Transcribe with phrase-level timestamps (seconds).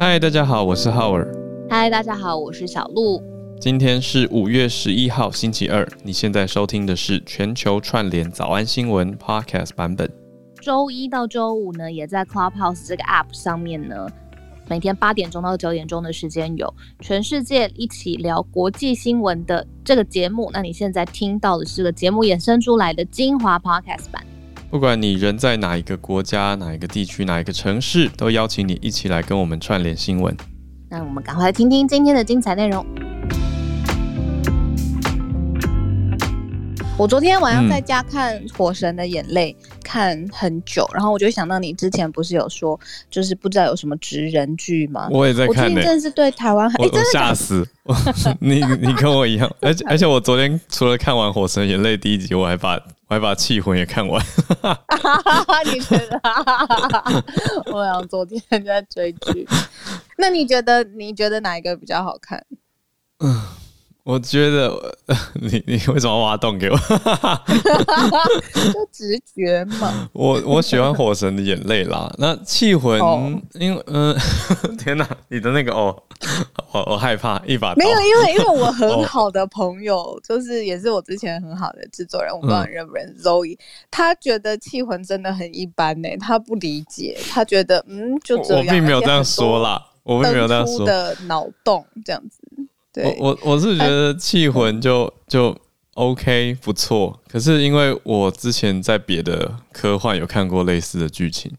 [0.00, 1.28] 嗨，大家好，我是浩尔。
[1.68, 3.20] 嗨，大家好，我是小鹿。
[3.60, 5.86] 今天是五月十一号，星期二。
[6.04, 10.08] 你现在收听的是全球串联早安新闻 Podcast 版本。
[10.62, 14.06] 周一到周五呢，也在 Clubhouse 这个 App 上面呢，
[14.68, 20.48] 每天八点钟到九点钟的时间有全世界一起聊国际新闻的这个节目。
[20.52, 24.24] 那你现在听到的是个节目衍生出来的精华 Podcast 版。
[24.70, 30.36] 不管你人在哪一个国家、哪一个地区、哪一个城市，都邀请你一起来跟我们串联新闻。
[30.90, 32.84] 那我们赶快来听听今天的精彩内容。
[36.98, 45.06] 我昨天晚上在家看《火神的眼泪》，看很久，然后我就想到你之前不是有说，就是不知道有什么职人剧吗？
[45.12, 47.64] 我也在看、欸，我真的是对台湾很，我吓死！
[48.42, 52.74] 你你跟我一样，而且而且我昨天除了看完《火神的眼泪》第一集，我还把
[53.06, 54.20] 我还把《气魂》也看完。
[55.72, 56.20] 你觉得？
[57.72, 59.46] 我想昨天在追剧。
[60.16, 60.82] 那你觉得？
[60.82, 62.44] 你觉得哪一个比较好看？
[63.20, 63.40] 嗯。
[64.08, 64.72] 我觉得
[65.38, 66.76] 你你为什么要挖洞给我？
[68.72, 70.08] 就直觉嘛。
[70.14, 72.10] 我我喜欢《火神的眼泪》啦。
[72.16, 72.98] 那《气魂》
[73.60, 75.94] 因为嗯、呃，天哪，你的那个哦，
[76.72, 77.84] 我我害怕一把刀。
[77.84, 83.58] 没有，因为因为我很好的朋友，哦、就是也是我之前很好的制作人，我不知道你认不认识 Zoe，
[83.90, 88.64] 他觉得《气魂》真的很一般呢，他不理解，他觉得嗯就这样。
[88.64, 90.86] 我并没有这样说啦，我并没有这样说。
[90.86, 92.38] 的脑洞这样子。
[92.96, 95.56] 我我我是觉得《气魂》就就
[95.94, 101.52] OK 不错，可是因为我之前在别的科幻有看过类似的剧情。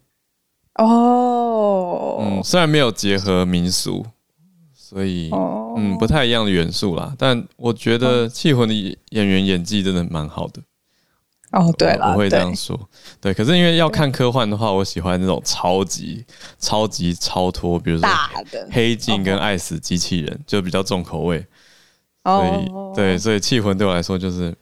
[0.76, 4.06] 哦，嗯，虽然没有结合民俗，
[4.74, 5.30] 所以
[5.78, 10.62] 嗯不太一样的元素啦，但我觉得《气魂》的演员演技真的蛮好的。
[11.52, 12.78] 哦，对了，我会这样说，
[13.20, 13.34] 对，对。
[13.34, 16.24] 可是因为要看科幻的话，我喜欢那种超级、
[16.60, 18.08] 超级超脱，比如说
[18.72, 21.44] 黑镜跟爱死机器人，就比较重口味。
[22.24, 24.54] 所以，对，所以气魂对我来说就是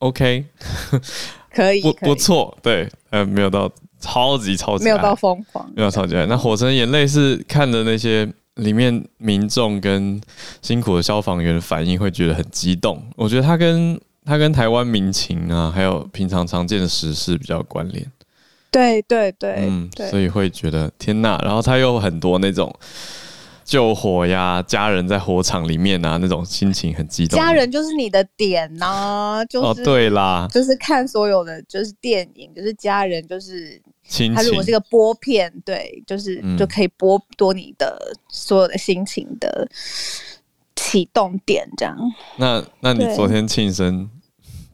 [0.00, 0.44] OK，
[1.50, 6.26] 可以，不不错，对，呃，没有到超级超级，没有到疯狂，没有超级爱。
[6.26, 10.20] 那火神眼泪是看的那些里面民众跟
[10.60, 13.02] 辛苦的消防员的反应，会觉得很激动。
[13.16, 18.10] 我觉得他跟它跟台湾民情啊，还有平常常见的时事比较关联。
[18.70, 22.74] 对对对，嗯，所以会觉得天呐，然后他又很多那种
[23.64, 27.38] 救火呀，家人在火场里面啊，那种心情很激动。
[27.38, 34.34] 家人就是你的点呐、啊，就是、哦、对啦，就是看所有的就是电影，就是家人就是亲情。
[34.34, 37.96] 它如果是个播片，对，就是、嗯、就可以剥夺你的
[38.30, 39.68] 所有的心情的。
[40.76, 41.96] 启动点这样，
[42.36, 44.08] 那那你昨天庆生，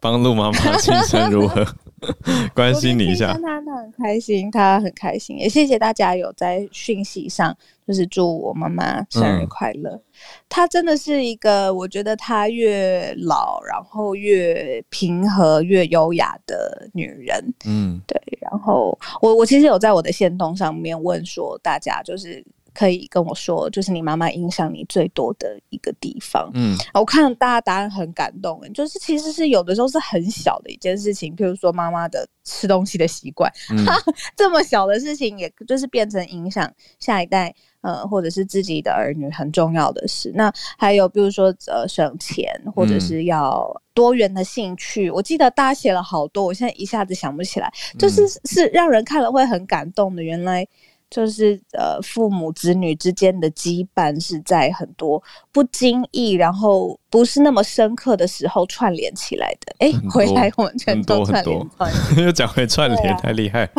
[0.01, 1.65] 帮鹿妈妈庆生如何？
[2.55, 3.35] 关心你一下。
[3.35, 7.55] 他他很开心，他很开心，也谢谢大家有在讯息上，
[7.87, 9.91] 就是祝我妈妈生日快乐。
[9.91, 10.03] 嗯、
[10.49, 17.55] 她真的是一个，我觉得她越老，然后越平和、越优雅的女人。
[17.67, 18.19] 嗯，对。
[18.41, 22.43] 然后我我其实有在我的线动上面问说，大家就是。
[22.75, 26.51] 可以跟我说，就是你妈妈影响你最多的一个地方。
[26.55, 33.85] 嗯，我看大家答案很感动，就是其实是有的时候是很小的一件事情，譬如说妈妈的吃东西的习惯，嗯、
[34.37, 40.33] 这么小的事情，也就是变成影响下一代，呃，或者是自己的儿女很重要的事。
[40.35, 45.09] 那还有比如说呃省钱，或者是要多元的兴趣。
[45.09, 50.23] 嗯、我记得大家写了好多，我现在一下子想不起来，就是是让人看了会很感动的。
[50.23, 50.67] 原来。
[51.11, 59.75] 就是呃，父母子女之间的羁绊是在很多不经意，然后不是那么深刻的时候串联起来的。
[59.81, 61.69] 哎、欸，回来我们全都串联，
[62.25, 63.69] 又讲回串联，太厉害。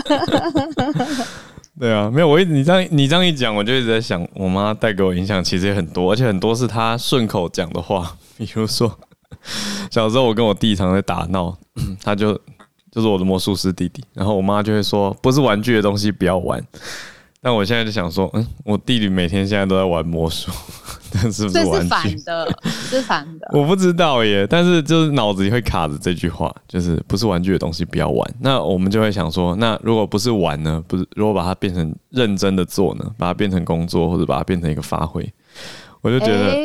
[1.79, 8.17] 对啊，没有我一直你这样你这样一讲，我就一直在想，我妈带给我影响其实也很多，而且很多是她顺口讲的话。
[8.37, 8.99] 比如说，
[9.89, 11.57] 小时候我跟我弟常在打闹，
[12.03, 12.33] 他就
[12.91, 16.61] 就是我的魔术师弟弟，然后我妈就会说，不是玩具的东西不要玩。
[17.43, 20.51] 但我现在就想说，嗯，我弟弟每天现在都在玩魔术，
[21.11, 21.87] 但是不是玩具？
[21.89, 23.49] 是反的，是反的。
[23.51, 28.35] 我不知道耶，但是就是脑子里会卡着这句话，就是不是玩具的东西不要玩。
[28.39, 30.83] 那我们就会想说，那如果不是玩呢？
[30.87, 33.11] 不是，如果把它变成认真的做呢？
[33.17, 35.27] 把它变成工作，或者把它变成一个发挥，
[36.01, 36.55] 我就觉得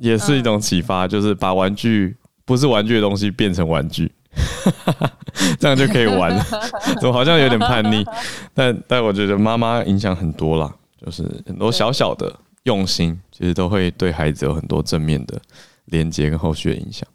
[0.00, 2.14] 也是一种启发，就是把玩具
[2.44, 4.12] 不是玩具的东西变成玩具。
[5.58, 6.44] 这样就可以玩了，
[7.00, 8.04] 怎么好像有点叛逆？
[8.54, 10.72] 但但我觉得妈妈影响很多啦，
[11.04, 12.32] 就是很多小小的
[12.64, 15.40] 用心，其实都会对孩子有很多正面的
[15.86, 17.06] 连接跟后续的影响。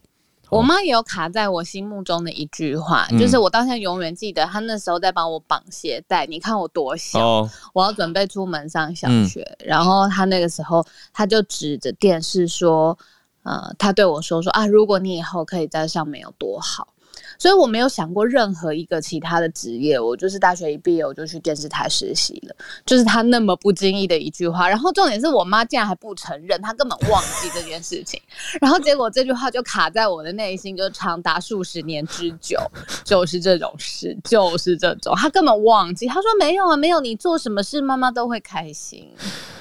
[0.50, 6.26] 我妈也有卡在我心目中的一句话，嗯、就是我到现在永远记得，她那时候在帮我绑鞋带。
[6.28, 12.98] 你看我多小，哦、我要准备出门上小学，嗯、然后她那个时候，她就指着电视说
[13.44, 16.88] ：“呃，她对我说说啊，如果你以后可以在上面有多好。”
[17.38, 22.56] 所以我没有想过任何一个其他的职业，我就是大学一毕业我就去电视台实习了。
[22.86, 28.20] 就是他那么不经意的一句话，然后重点是我妈竟然还不承认，她根本忘记这件事情。
[28.62, 32.60] 然后结果这句话就卡在我的内心，就长达数十年之久，
[33.04, 36.08] 就是这种事，就是这种，她根本忘记。
[36.08, 39.08] 她说没有啊，没有，你做什么事妈妈都会开心。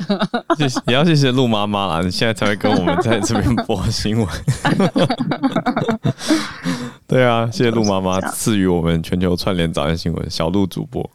[0.57, 4.25] 谢谢，你要谢谢陆妈妈啦，你现在才会跟我们在这边播新闻。
[7.07, 11.09] 对啊，谢谢鹿妈妈赐予我们全球串联早安新闻小鹿主播，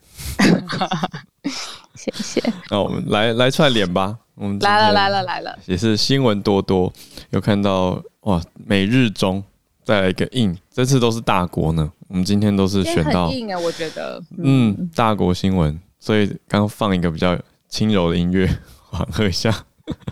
[1.96, 2.42] 谢谢。
[2.70, 6.94] 那我们来来串联吧，我们来了来了来了，也是新闻多多，
[7.32, 9.44] 有看到哇，每日中
[9.84, 11.92] 再来一个印，这次都是大国呢。
[12.08, 17.38] 我们今天都是选到硬啊，我觉得嗯，嗯，大国新闻，所以刚放一个比较
[17.68, 18.48] 轻柔的音乐
[18.90, 19.66] 缓和一下。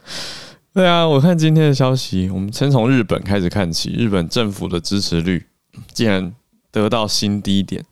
[0.74, 5.46] 对啊，我看今天的消息，我们先从日本开始看起，日本政府的支持率。
[5.94, 6.34] 竟然
[6.72, 7.84] 得到新低点，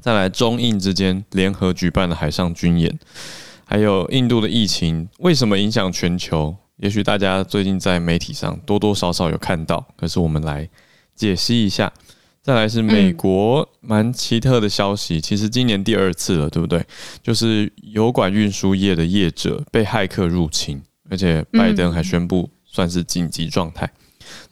[0.00, 2.98] 再来中印之间联合举办的海上军演，
[3.64, 6.56] 还有印度的疫情为什么影响全球？
[6.76, 10.68] 也许大家最近在媒体上多多少少有看到，可是我们来
[11.14, 11.92] 解析一下。
[12.42, 16.84] 再来是美国蛮奇特的消息，其实今年第二次了，对不对？
[17.22, 23.88] 就是油管运输业的业者被骇客入侵，而且拜登还宣布算是紧急状态。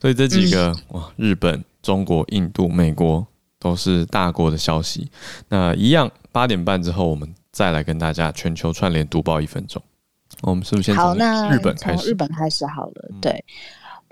[0.00, 1.64] 所以这几个哇，日本。
[1.82, 3.26] 中国、印度、美国
[3.58, 5.10] 都是大国的消息。
[5.48, 9.82] 那一样，八点半之后，我们再来跟大家全球串联读报一分钟。
[10.42, 11.14] 我们是不是先从
[11.50, 12.02] 日本开始？
[12.02, 13.10] 从日本开始好了。
[13.20, 13.44] 对，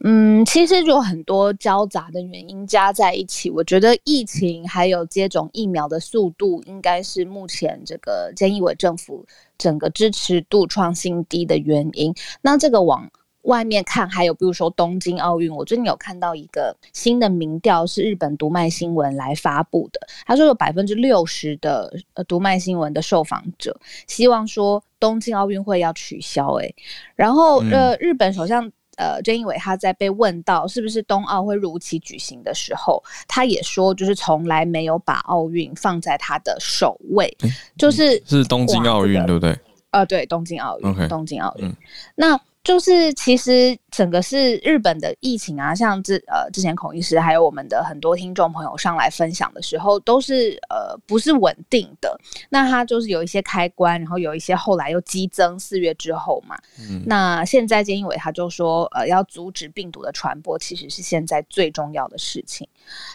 [0.05, 3.49] 嗯，其实有很多交杂的原因加在一起。
[3.51, 9.25] 我觉得疫情还有接种疫苗的速度，应该是目前这个菅义伟政府
[9.57, 12.15] 整个支持度创新低的原因。
[12.43, 13.09] 那这个网。
[13.49, 20.01] 外面看，还有比如说东京奥运，我最近有看到一个新的民调，是日本读卖新闻来发布的。
[20.27, 23.75] 他说有百分之六十的呃读卖新闻的受访者
[24.07, 26.53] 希望说东京奥运会要取消。
[26.57, 26.75] 诶，
[27.17, 37.35] 然后呃日本首相呃菅义伟他在被问到是不是冬奥会如期举行的时候，他也说就是从来没有把奥运放在他的首位，
[37.79, 39.59] 就是是东京奥运对不对？
[39.91, 41.75] 呃，对，东京奥运东京奥运，嗯、
[42.15, 42.39] 那。
[42.65, 52.19] 就是其实整个是日本的疫情啊，像之呃之前孔医师还有我们的很多听众朋友上来分享的时候，都是呃不是稳定的。
[52.51, 56.59] 那它就是有一些开关，然后有一些后来又激增，四月之后嘛。
[56.79, 57.03] 嗯。
[57.07, 62.69] 那现在菅义伟他就说，呃，要阻止病毒的传播，其实是现在最重要的事情。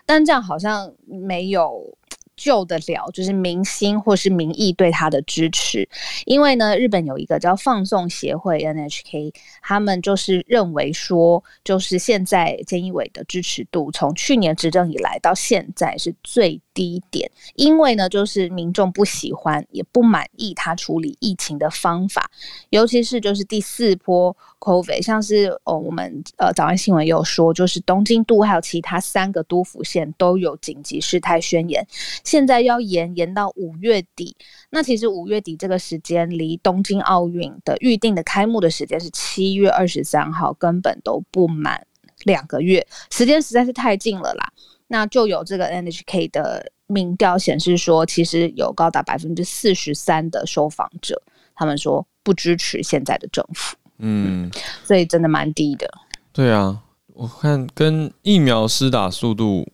[0.06, 1.96] 但这样好像没有。
[2.36, 5.88] 救得了，就是民心或是民意对他的支持，
[6.26, 22.30] 因为呢，日本有一个叫放送协会 NHK，他们就是认为说，就是现在菅义伟的支持度从去年执政以来到现在是最低点，因为呢，就是民众不喜欢也不满意他处理疫情的方法，
[22.70, 31.86] 尤其是就是第四波 COVID，像是哦，我们呃早安新闻有说，就是东京都还有其他三个都府县都有紧急事态宣言，
[32.24, 34.36] 现在要延延到五月底。
[34.70, 41.86] 那其实五月底这个时间离东京奥运的预定的开幕的时间是七月二十三号，根本都不满
[42.24, 44.52] 两个月，时间实在是太近了啦。
[44.94, 51.20] 那就有这个 NHK 的民调显示说，其实有高达百分之四十三的受访者，
[51.56, 53.76] 他们说不支持现在的政府。
[53.98, 54.52] 嗯，
[54.84, 55.90] 所以真的蛮低的。
[56.32, 59.68] 对啊，我看跟疫苗施打速度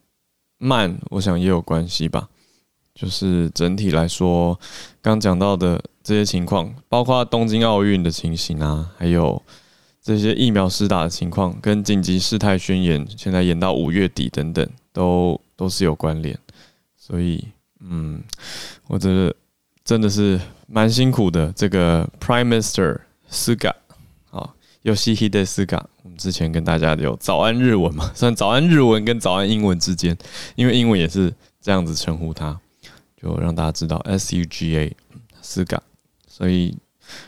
[0.57, 2.29] 慢，我想也有关系吧。
[2.95, 4.57] 就是整体来说，
[5.01, 9.43] 刚讲到的这些情况，包括东京奥运的情形啊，还有。
[10.01, 16.38] 这些疫苗施打的情况跟紧急事态宣言现在延到五月底等等，都都是有关联。
[16.98, 17.48] 所以，
[17.79, 18.22] 嗯，
[18.88, 19.36] 我觉得
[19.84, 21.51] 真的是蛮辛苦的。
[21.53, 23.00] 这个 Prime Minister
[23.31, 23.74] Suga
[24.31, 24.53] 啊
[24.84, 30.17] ，Yoshihide Suga，我们之前跟大家有早安日文嘛， 算早安日文跟早安英文之间，
[30.55, 32.60] 因为英文也是这样子称呼他，
[33.22, 34.96] 就让大家知道 S U G A
[35.43, 35.79] Suga，
[36.27, 36.77] 所以。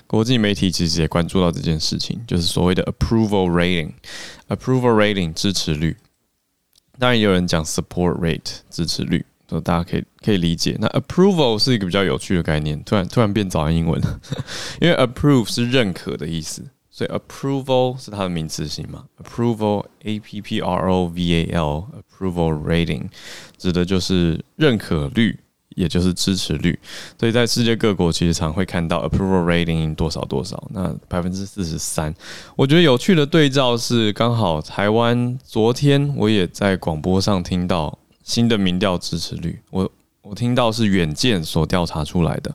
[0.06, 5.98] 国际媒体其实也关注到这件事情，就是所谓的 approval rating，approval rating 支持率。
[7.02, 10.78] 当然也有人讲 support rate 支持率，就大家可以可以理解。
[10.80, 14.00] 那 approval 是一个比较有趣的概念，突然突然变早安英文，
[14.80, 23.08] 因为 approve 是认可的意思，所以 approval 是它的名词型嘛？approval a p p r o v a l approval rating
[23.58, 25.40] 指的就是认可率，
[25.76, 26.78] 也就是支持率。
[27.20, 32.14] 所以在世界各国其实常会看到 approval rating 多少多少，那百分之四十三。
[32.56, 42.54] 我觉得有趣的对照是，刚好台湾昨天我也在广播上听到新的民调支持率，我我听到是远见所调查出来的，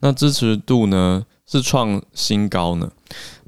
[0.00, 2.90] 那支持度呢是创新高呢。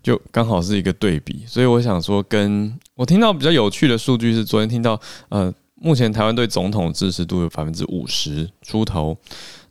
[0.03, 9.17] 就刚好是一个对比，所以我想说，跟我听到比较有趣的数据是，昨天听到，呃，目前台湾对总统支持度有百分之五十出头，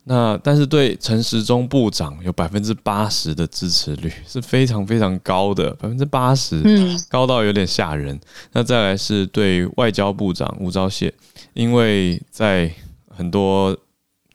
[0.03, 8.19] 那但是对陈时中部长有百分之八十的支持率，是非常非常高的，百分之八十，嗯，高到有点吓人。
[8.51, 11.11] 那再来是对外交部长吴钊燮，
[11.53, 12.71] 因为在
[13.09, 13.75] 很多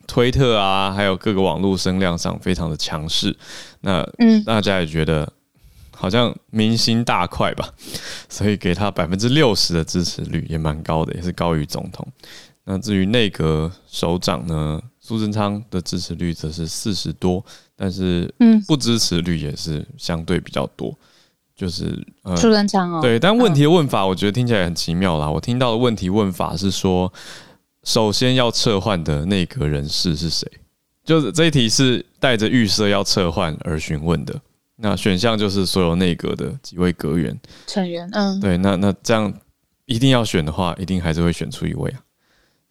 [0.07, 3.37] 推特啊，还有各个网络声量上非常的强势，
[3.83, 5.33] 那嗯，大家也觉得。
[6.01, 7.69] 好像民心大快吧，
[8.31, 12.07] 所以给他百分之六十的支持率也蛮高的，也是高于总统。
[12.65, 17.45] 那至于内阁首长呢，苏贞昌的支持率则是四十多，
[17.77, 20.97] 但是嗯，不支持率也是相对比较多。
[21.55, 25.29] 就是呃，苏贞昌哦，对，但问题的问法我觉得听起来很奇妙啦。
[25.29, 27.13] 我听到的问题问法是说，
[27.85, 30.51] 首先要撤换的内阁人士是谁？
[31.05, 34.41] 就是这一题是带着预设要撤换而询问的。
[34.83, 39.33] 那选项就是所有内阁的几位阁员成员，嗯，对，那那这样
[39.87, 42.01] 一定要选的话，一定还是会选出一位啊。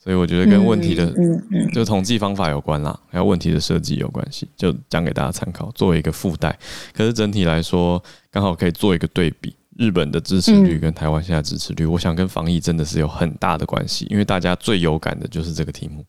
[0.01, 6.58] 所以我觉得跟问题的，嗯嗯，就统计方法有关啦，还有问题的设计有关系，就讲给大家参考，作为一个附带。
[6.94, 8.01] 可是整体来说，
[8.32, 16.04] 刚好可以做一个对比，日本的支持率跟台湾现在支持率，我想跟防疫真的是有很大的关系，因为大家最有感的就是这个题目。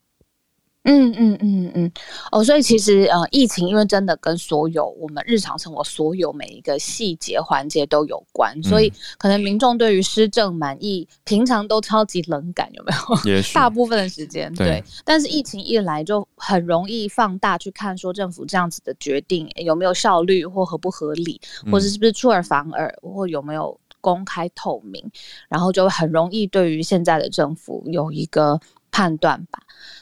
[0.90, 1.92] 嗯嗯嗯嗯。
[2.32, 12.92] 哦，所以其实呃，疫情因为真的跟所有我们日常生活所有每一个细节环节都有关，所以可能民众对于施政满意，平常都超级冷感，有没
[13.24, 13.42] 有？
[13.54, 25.02] 大部分的时间对，对，但是疫情一来就很容易放大去看，说政府这样子的决定有没有效率或合不合理，或者是不是出尔反尔，或有没有公开透明，
[25.48, 28.58] 然后就很容易对于现在的政府有一个
[28.90, 29.58] 判断吧。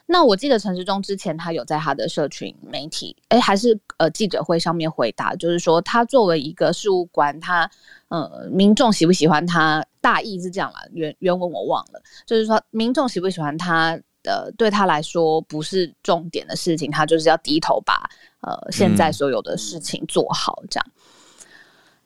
[0.07, 7.71] 那我记得陈时中之前他有在他的社群媒体，哎、欸，还是呃记者会上面回答，就是说他作为一个事务官，他
[8.09, 18.09] 呃民众喜不喜欢他，大意是这样啦，原原文我忘了，就是说民众喜不喜欢他的、呃，对他来说不是重点的事情，他就是要低头把
[18.41, 20.87] 呃现在所有的事情做好这样。
[20.95, 21.03] 嗯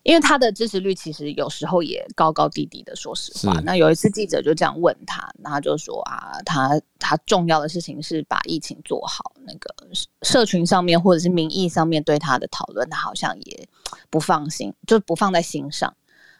[0.03, 3.61] 因为他的支持率其实有时候也高高低低的，说实话。
[3.65, 9.33] 那有一次记者就这样问他，那他就说啊，他他重要的事情是把疫情做好。
[9.47, 9.75] 那个
[10.23, 13.69] 社群上面或者是民意上面对他的讨论，他好像也
[14.11, 15.93] 不放心，就不放在心上。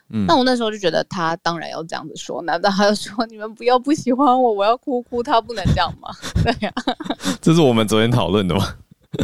[0.09, 6.09] 嗯，那我那时候就觉得他当然要这样子说，难道还要说你们不要不喜欢我，我要哭哭，他不能这样吗？
[6.43, 6.73] 对呀，
[7.41, 8.75] 这是我们昨天讨论的吗？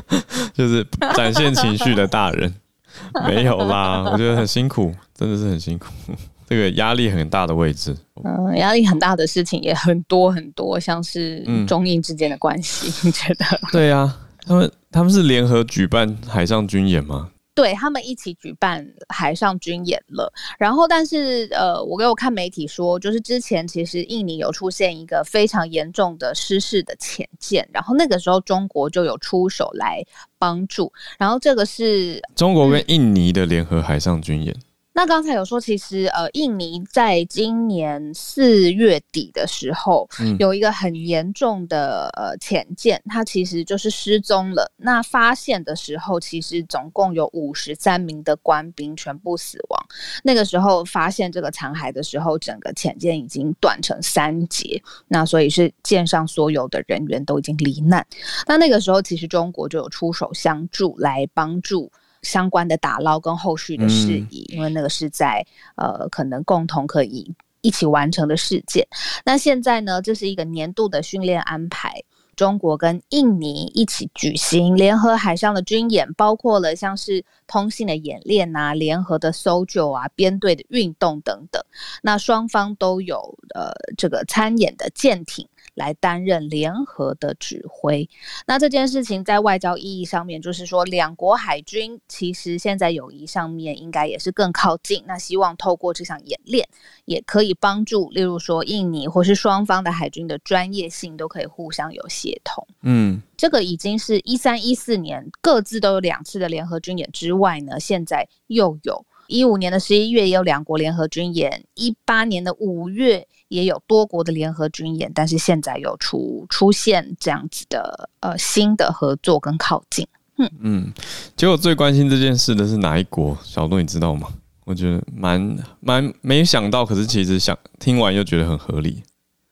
[0.54, 2.54] 就是展现情绪的大人。
[3.28, 5.88] 没有啦，我觉得很辛苦，真的是很辛苦，
[6.48, 7.96] 这个压力很大的位置。
[8.24, 13.46] 嗯，压力很大的事情也很多很多，像是中印之间的关系，嗯、你觉得？
[13.72, 17.30] 对啊，他们他们是联合举办海上军演吗？
[17.56, 30.02] 对，他们一起举办海上军演了，然后但是呃，我给我看媒体说，就是之前其实印尼有出现一个非常严重的失事的潜舰，然后那个时候中国就有出手来
[30.38, 34.56] 帮助，然后这个是中国跟印尼的联合海上军演。
[34.56, 34.62] 嗯
[35.00, 44.70] 那刚才有说，其实呃，印尼在今年四月底的时候，嗯、有一个很严重的呃潜舰，它其实就是失踪了。
[44.76, 49.86] 那发现的时候，其实总共有五十三名的官兵全部死亡。
[50.22, 58.06] 那个时候发现这个残骸的时候，整个潜舰已经断成三截，那所以是舰上所有的人员都已经罹难。
[58.46, 61.90] 那那个时候，其实中国就有出手相助，来帮助。
[62.22, 65.46] 相关的打捞跟后续的事宜，嗯、因为那个是在
[65.76, 68.88] 呃可能共同可以一起完成的事件。
[69.26, 72.02] 那现在呢，这是一个年度的训练安排，
[72.36, 81.62] 中国跟印尼一起举行联合海上的军演，包括了像是通信的演练啊、联合的搜救啊、编队的运动等等。
[82.02, 85.46] 那双方都有呃这个参演的舰艇。
[85.80, 88.08] 来担任联合的指挥，
[88.46, 95.02] 那这件事情在外交意义上面，就是说两国海军其实现在友谊上面应该也是更靠近。
[95.08, 96.68] 那希望透过这场演练，
[97.06, 102.68] 也可以帮助，例如说印尼或是双方的海军的专业性都可以互相有协同。
[102.82, 120.06] 嗯，这个已经是一三一四年各自都有两次的联合军演之外呢，现在又有一五年的十一月也有两国联合军演，一八年的五月也有多国的联合军演，但是现在有出出现这样子的呃新的合作跟靠近。
[120.38, 120.94] 嗯嗯，
[121.36, 123.38] 结果最关心这件事的是哪一国？
[123.44, 124.28] 小杜你知道吗？
[124.66, 129.04] 我觉得蛮蛮没想到，可是其实想听完又觉得很合理。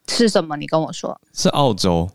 [0.07, 0.57] 是什么？
[0.57, 1.19] 你跟我说。
[1.33, 2.09] 是澳洲。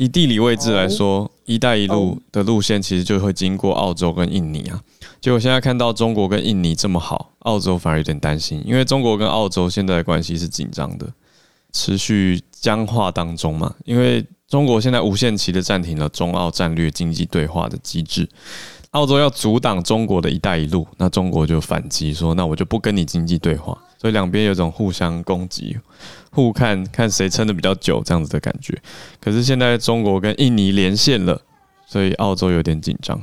[0.00, 4.82] 以地理位置来说，“一带一路”的路线其实就会经过澳洲跟印尼啊。
[5.20, 11.06] 结果现在看到中国跟印尼这么好，澳洲反而有点担心，因为中国跟澳洲现在的关系是紧张的，
[11.74, 13.74] 持续僵化当中嘛。
[13.84, 18.26] 因为中国现在无限期的暂停了中澳战略经济对话的机制，
[18.92, 25.78] 澳洲要阻挡中国的一带一路，那中国就反击说：“那我就不跟你经济对话。”所以两边有种互相攻击。
[26.30, 28.80] 互看看谁撑得比较久，这样子的感觉。
[29.20, 31.42] 可是现在中国跟印尼连线了，
[31.86, 33.20] 所以澳洲有点紧张。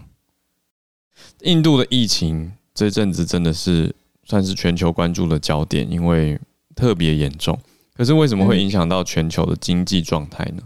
[1.41, 6.39] 印度的疫情这阵子真的是算是全球关注的焦点，因为
[6.75, 7.57] 特别严重。
[7.95, 10.63] 可是为什么会影响到全球的经济状态呢？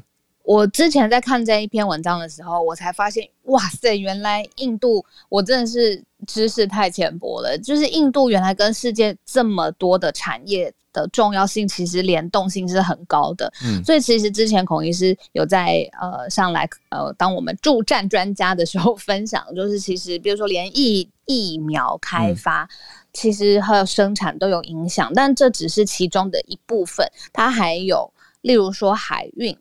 [0.51, 7.57] 我之前在看这一篇文章的时候，我才发现，哇塞，原来印度，我真的是知识太浅薄了。
[7.57, 10.73] 就是印度原来跟世界这么多的产业。
[10.93, 22.67] 的重要性其实联动性是很高的，嗯，所以其实之前孔医师有在呃上来呃当我们助战专家的时候分享，就是其实比如说连疫疫苗开发，
[23.13, 29.57] 其实还有生产都有影响，但这只是其中的一部分，它还有例如说海运，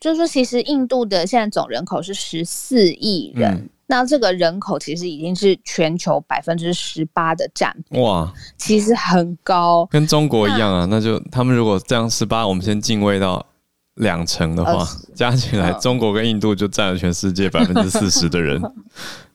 [0.00, 3.52] 就是说其实印度的现在总人口是十四亿人。
[3.52, 10.84] 嗯那这个人口其实已经是全球百分之十八的占比，哇，其实很高，跟中国一样啊。
[10.88, 13.44] 那，那就他们如果这样十八，我们先进位到
[13.96, 18.62] 两成的话，加起来中国跟印度就占了全世界百分之四十的人。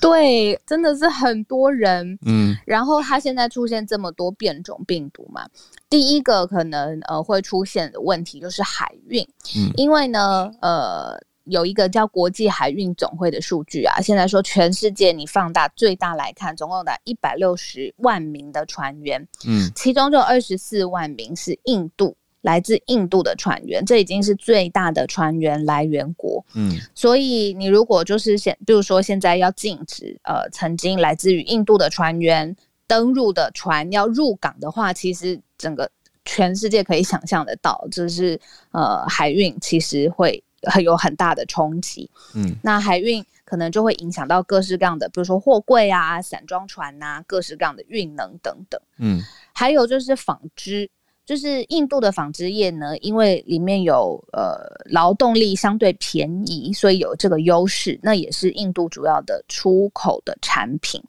[0.00, 2.18] 对，真的是很多人。
[2.24, 5.46] 嗯，然后它现在出现这么多变种病毒嘛，
[5.88, 9.22] 第一个可能呃会出现的问题就是海运，
[9.56, 11.20] 嗯，因为呢，呃。
[11.46, 35.90] 有一个叫国际海运总会的数据啊，现在说全世界你放大最大来看，总共的一百六十万名的船员，嗯，其中就有二十四万名是印度来自印度的船员，这已经是最大的船员来源国，嗯，所以你如果就是现，比如说现在要禁止呃曾经来自于印度的船员登陆的船要入港的话，其实整个
[36.24, 38.40] 全世界可以想象得到，就是
[38.72, 40.42] 呃海运其实会。
[40.64, 49.22] 很有很大的冲击，嗯，那海运可能就会影响到各式各样的，比如说货柜啊、散装船呐、啊，各式各样的运能等等，嗯，
[49.54, 50.90] 还有就是纺织，
[51.26, 61.00] 就是印度的纺织业呢，因为里面有呃劳动力相对便宜，所以有这个优势，那也是印度主要的出口的产品。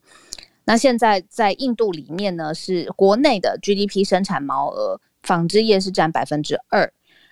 [0.64, 6.92] 那现在在印度里面呢，是国内的 GDP 生产毛额，纺织业是占百分之二。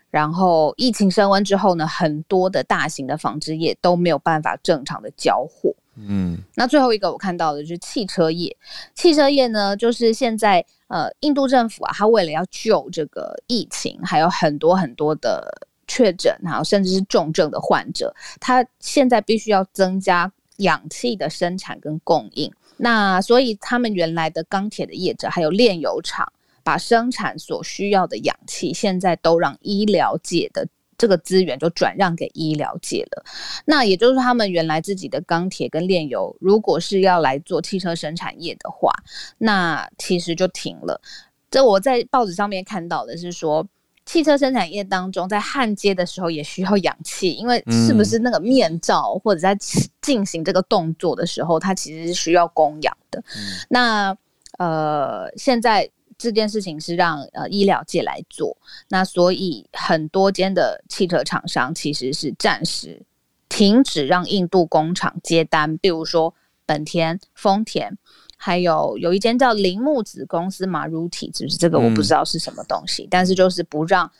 [0.09, 5.71] 然后疫情升温之后呢，很多的大型的纺织业都没有办法正常的交货。
[6.07, 8.55] 嗯，那最后一个我看到的就是汽车业。
[8.95, 15.47] 汽车业呢，就是现在呃，印度政府啊，他为了要救这个疫情，还有很多很多的
[15.87, 22.51] 确诊，然后甚至是重症的患者，他现在必须要增加氧气的生产跟供应。
[22.77, 26.31] 那所以他们原来的钢铁的业者，还有炼油厂。
[26.61, 30.67] 把生产所需要的氧气，现在都让医疗界的
[30.99, 33.23] 这个资源就转让给医疗界了。
[33.65, 38.91] 那也就是他们原来自己的钢铁跟炼油，如果是要来做汽车生产业的话，
[39.37, 41.01] 那其实就停了。
[41.49, 43.65] 这我在报纸上面看到的是说，
[44.05, 49.57] 汽车生产业当中在焊接的时候也需要氧气，因为是不是那个面罩或者在
[50.01, 53.23] 进行这个动作的时候，它其实是需要供氧的。
[53.69, 54.15] 那
[54.57, 55.89] 呃，现在。
[56.19, 58.55] 这件事情是让呃医疗界来做，
[58.89, 63.01] 那所以很多间的汽车厂商其实是暂时
[63.47, 67.97] 停止让印度工厂接单，比如说本田、丰田，
[68.35, 74.11] 还有有一间叫铃木子公司 Maruti，就是这个我不知道是什么东西，嗯、但是就是不让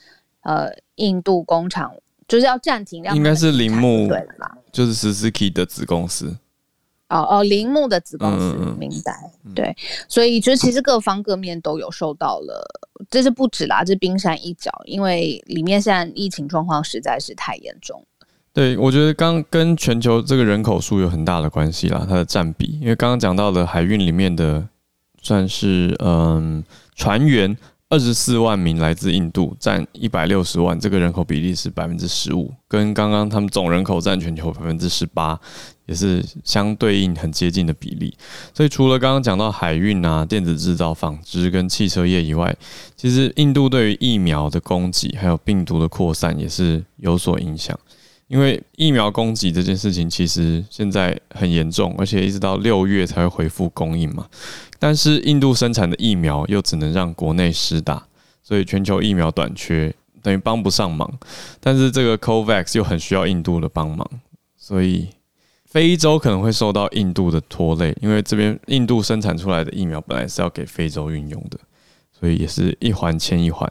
[0.43, 1.93] 呃印度工厂
[2.29, 4.57] 就是要暂停，让应该是铃木对吧？
[4.71, 6.37] 就是 Suzuki 的子公司。
[7.09, 9.31] 哦哦，铃木的子公司，嗯、明白？
[9.53, 9.75] 对，
[10.07, 12.65] 所以就其实各方各面都有受到了，
[13.09, 18.05] 这是不止啦，这是冰山一角，因为里面现在疫情状况实在是太严重。
[18.53, 24.67] 对，我觉得刚跟全球这个人口数有很大的关系啦，它的占比，因为刚刚讲到的海运里面的
[25.21, 26.63] 算是嗯
[26.95, 27.57] 船员。
[27.91, 35.39] 二十四万名来自印度，占一百六十万，这个人口比例是百分之十五，跟刚刚他们总人口占全球百分之十八，
[35.89, 38.15] 也是相对应很接近的比例。
[38.53, 42.55] 所以除了刚刚讲到海运啊、电子制造、纺织跟汽车业以外，
[42.95, 47.77] 其实印度对于疫苗的供给还有病毒的扩散也是有所影响。
[48.27, 54.27] 因为疫苗供给这件事情其实现在很严重，而且一直到六月才会恢复供应嘛。
[54.77, 58.05] 但是印度生产的疫苗又只能让国内施打，
[58.43, 61.11] 所以全球疫苗短缺，等于帮不上忙。
[61.59, 64.07] 但是这个 COVAX 又很需要印度的帮忙，
[64.55, 65.07] 所以
[65.69, 71.59] 非洲可能会受到印度的拖累，因为这边印度生产出来的疫苗本来是要给非洲运用的，
[72.11, 73.69] 所以也是一环牵一环。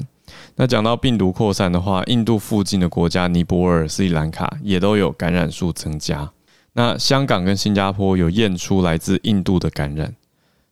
[0.55, 6.31] 那讲到病毒扩散的话，印度附近的国家尼泊尔、斯里兰卡也都有感染数增加。
[6.75, 10.15] 那香港跟新加坡有验出来自印度的感染，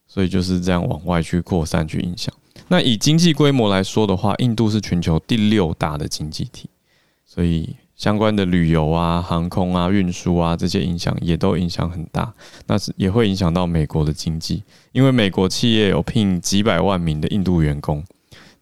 [0.07, 2.33] 所以就是这样往外去扩散去影响。
[2.69, 6.69] 那以经济规模来说的话，印度是全球第六大的经济体，
[7.25, 12.33] 所以相关的旅游啊、航空啊、运输啊这些影响也都影响很大。
[12.67, 18.05] 那是也会影响到美国的经济，因为美国企业有聘几百万名的印度员工。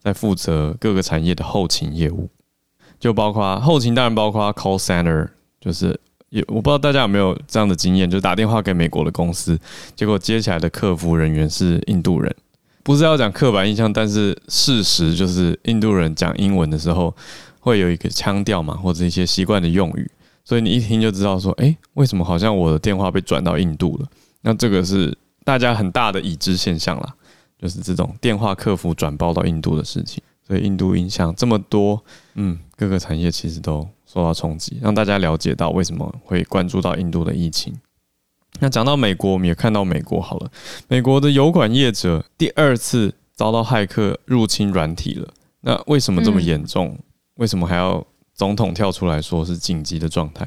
[0.01, 2.29] 在负责各个产业的后勤业务，
[3.01, 5.27] 就包括后勤，当然包括 call center，
[5.59, 9.59] 就是也我不知道大家有没有这样的经验，就打电话给美国的公司，
[9.97, 12.37] 结果接起来的客服人员是印度人。
[12.83, 17.17] 不是要讲刻板印象，但是事实就是印度人讲英文的时候
[17.65, 20.11] 会有一个腔调嘛，或者一些习惯的用语，
[20.45, 24.07] 所以你一听就知道说，诶，为什么好像我的电话被转到印度了？
[24.43, 27.15] 那这个是大家很大的已知现象啦。
[27.57, 37.73] 就是这种电话客服转包到印度的事情，所以印度影响这么多，嗯，各个产业其实都受到冲击，让大家了解到为什么会关注到印度的疫情。
[38.61, 40.51] 那讲到美国，我们也看到美国好了，
[40.89, 45.27] 美国的油管业者第二次遭到骇客入侵软体了。
[45.63, 46.89] 那为什么这么严重？
[46.89, 46.99] 嗯、
[47.35, 50.45] 为什么还要总统跳出来说是紧急的状态？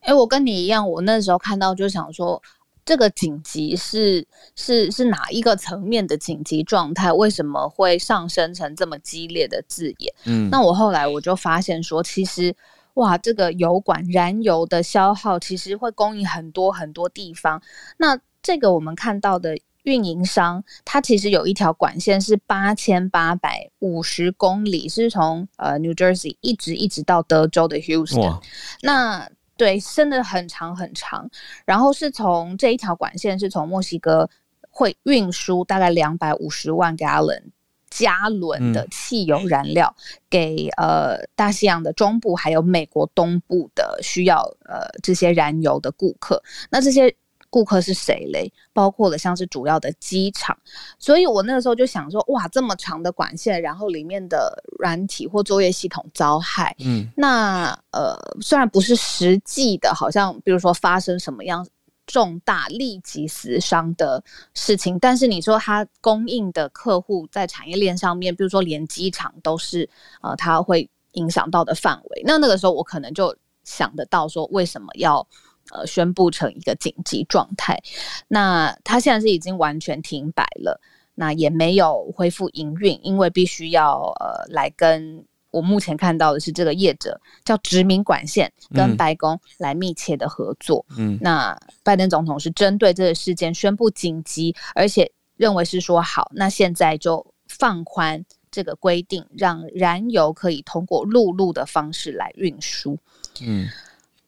[0.00, 2.42] 哎、欸，我跟你一样，我那时候看到就想说。
[2.82, 7.12] 这个紧急是是是哪一个层面的紧急状态？
[7.12, 10.12] 为什么会上升成这么激烈的字眼？
[10.24, 12.56] 嗯，那我后来我就发现说，其实
[12.94, 17.62] 哇，这个油管燃油的消耗其实会供应很多很多地方。
[17.98, 28.40] 那这个我们看到的运营商，它其实有一条管线是八千八百五十公里，是从呃 New Jersey 一直一直到德州的 Houston。
[28.82, 31.30] 那对，真的很长很长，
[31.64, 34.28] 然后是从这一条管线是从墨西哥
[34.70, 37.42] 会运输大概两百五十万 gallon
[37.88, 39.94] 加仑的汽油燃料
[40.28, 47.14] 给呃大西洋的中部还有美国东部的需要呃这些燃油的顾客，那这些。
[47.50, 48.50] 顾客是谁嘞？
[48.72, 50.56] 包括了像是主要的机场，
[50.98, 61.66] 所以我那个时候就想说，哇，这么长的管线，然后里面的软体或作业系统遭害，嗯，那呃，虽然不是实际的，好像比如说发生什么样
[62.06, 64.22] 重大立即死伤的
[64.54, 69.88] 事情，但是你说它供应的客户在产业链上面，比如说连机场都是
[70.22, 75.26] 呃，它会影响到的范围，那那个时候我可能就想得到说，为什么要？
[75.72, 77.80] 呃，宣布成一个紧急状态，
[78.28, 80.80] 那它现在是已经完全停摆了，
[81.14, 90.84] 那也没有恢复营运，因为必须要呃来跟我目前看到的是这个业者叫殖民管线跟白宫来密切的合作。
[90.96, 102.98] 嗯，那拜登总统是针对这个事件宣布紧急，而且认为是说好，那现在就放宽这个规定，让燃油可以通过陆路的方式来运输。
[103.40, 103.68] 嗯。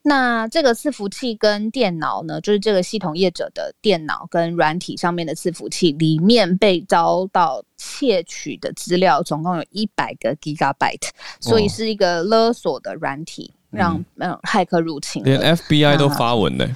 [0.05, 11.09] 那这个伺服器跟电脑呢，就是这个系统业者的电脑跟软体上面的伺服器里面被遭到窃取的资料，总共有一百个 gigabyte，
[11.41, 15.23] 所以是一个勒索的软体，让嗯骇客入侵。
[15.23, 16.69] 连 FBI 都发文呢，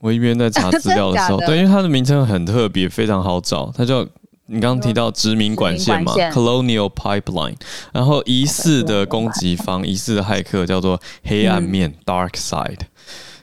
[0.00, 4.06] 我一边在查资料的时候， 对，因为它的名称很特别，非常好找，它叫。
[4.46, 7.56] 你刚刚提到殖民管线嘛，Colonial Pipeline，
[7.92, 12.80] 然后疑似的攻击方，疑似的骇客叫做黑暗面、嗯、（Dark Side），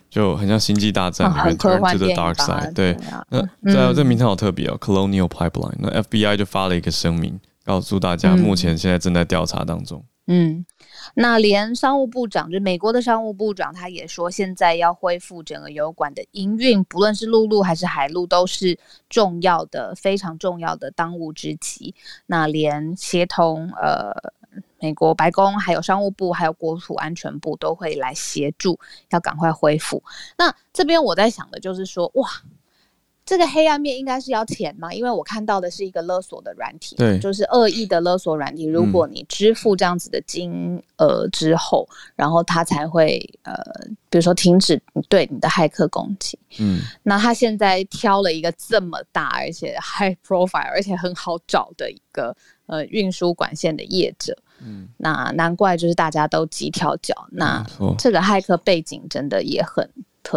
[0.10, 2.74] 就很像星际大战里面 Turn to the Dark Side。
[2.74, 2.96] 对，
[3.30, 5.76] 那这、啊、这名称好特别哦、嗯、，Colonial Pipeline。
[5.80, 10.04] 那 FBI 就发了一个声明，告诉大家目前现在正在调查当中。
[10.28, 10.66] 嗯。
[11.13, 18.78] 那连商务部长，就美国的商务部长，他也说，现在要恢复整个油管的营运，不论是陆路还是海路，都是
[19.10, 21.93] 重要的、非常重要的当务之急。
[22.26, 24.12] 那连协同呃
[24.80, 30.02] 美国白宫、还有商务部、还有国土安全部都会来协助，要赶快恢复。
[30.38, 32.30] 那这边我在想的就是说，哇。
[33.30, 34.92] 这个黑暗面应该是要钱嘛？
[34.92, 38.65] 因为我看到的是一个勒索的软体，对，就是恶意的勒索软体。
[38.65, 43.54] 如果你支付这样子的金额之后，嗯、然后他才会呃，
[44.10, 46.39] 比如说停止对你的骇客攻击。
[46.58, 54.36] 嗯，那他现在挑了一个这么大而且 high profile 而且很好找的一个呃运输管线的业者。
[54.65, 57.13] 嗯，那难怪就是大家都急跳脚。
[57.32, 57.63] 那
[58.00, 59.88] 这个骇客背景真的也很。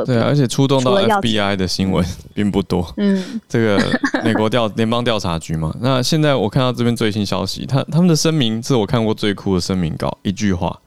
[0.07, 2.03] 对，而且出动到 FBI 的新闻
[2.33, 2.91] 并不多。
[2.97, 10.81] 嗯，这个美国调联邦调查局嘛，那现在我看到这边最新消息，他他们的声明是我看过最酷的声明稿，一句话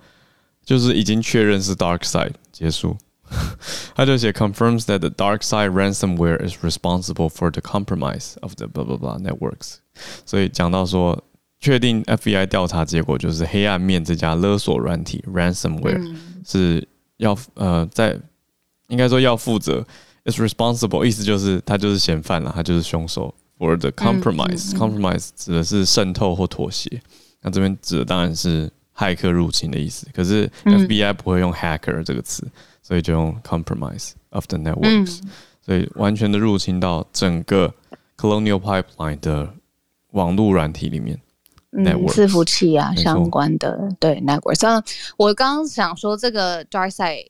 [0.66, 2.98] 就是已经确认是 DarkSide 结束，
[3.94, 9.22] 他就写 confirms that the DarkSide ransomware is responsible for the compromise of the blah blah blah
[9.22, 9.76] networks。
[10.26, 11.24] 所以讲到说，
[11.60, 16.88] 确定 FBI 调查结果就是黑暗面这家勒索软体 ransomware、嗯、是
[17.18, 18.20] 要呃在。
[18.88, 19.86] 应该说要负责
[20.26, 23.34] ，is responsible，意思就是他就是嫌犯了，他就是凶手。
[23.58, 27.02] For the compromise，compromise、指的是渗透或妥协。
[27.42, 30.06] 那这边指的当然是骇客入侵的意思。
[30.14, 32.46] 可是 FBI 不会用 hacker 这个词，
[32.84, 35.32] 所以就用 compromise of the networks、嗯。
[35.62, 37.74] 所以完全的入侵到整个
[38.18, 39.54] Colonial Pipeline 的
[40.12, 41.18] 网络软体里面。
[41.72, 44.60] 嗯，伺服器啊相关的对 network。
[44.60, 44.84] 像
[45.16, 47.28] 我刚刚想说这个 DarkSide。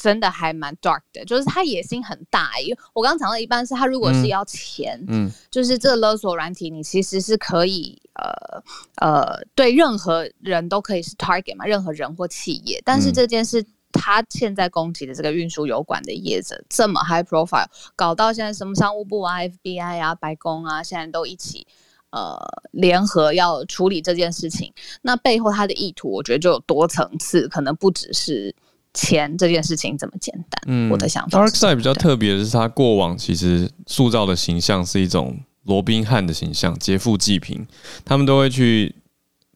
[0.00, 2.58] 真的还蛮 dark 的，就是他野心很大。
[2.58, 8.62] 因为我刚刚讲到一半是，他如果是要钱，嗯，嗯就是这个勒索软体，你其实是可以，呃
[8.96, 12.80] 呃，对任何人都可以是 target 嘛，任何人或企业。
[12.82, 21.66] 但是这件事，他现在攻击的这个运输油管的业者这么 high profile，搞到现在什么商务部啊、FBI 啊、白宫啊，现在都一起
[22.10, 22.38] 呃
[22.70, 24.72] 联合要处理这件事情。
[25.02, 28.54] 那背后他的意图，我觉得就有多层次，可能不只是。
[28.94, 31.46] 钱这件事情这么简单，嗯，我的想法。
[31.46, 37.66] DarkSide 比较特别的是，他过往其实塑造的形象是一种罗宾汉的形象，劫富济贫。
[38.04, 38.94] 他们都会去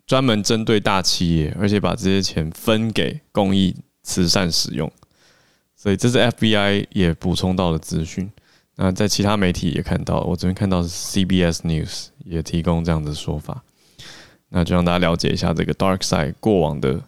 [0.06, 4.90] 专门针对大企业，而且把这些钱分给公益慈善使用。
[5.76, 8.30] 所以这是 FBI 也补充到的资讯。
[8.76, 13.62] 那在其他媒体也看到，我这边看到是 CBS News 也提供这样的说法。
[14.48, 17.02] 那就让大家了解一下这个 DarkSide 过往的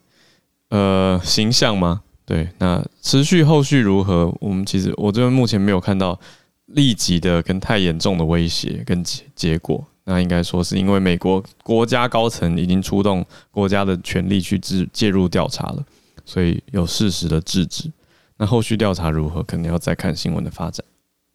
[0.71, 2.03] 呃形象吗？
[2.27, 4.31] 对，那持续后续如何？
[4.41, 6.19] 我们其实我这边目前没有看到
[6.67, 9.83] 立即的跟太严重的威胁跟结结果。
[10.09, 15.85] 那应该说是因为美国国家高层已经出动国家的权力去制介入调查了，
[16.25, 17.91] 所以有事实的制止。
[18.37, 20.85] 那后续调查如何，可能要再看新闻的发展。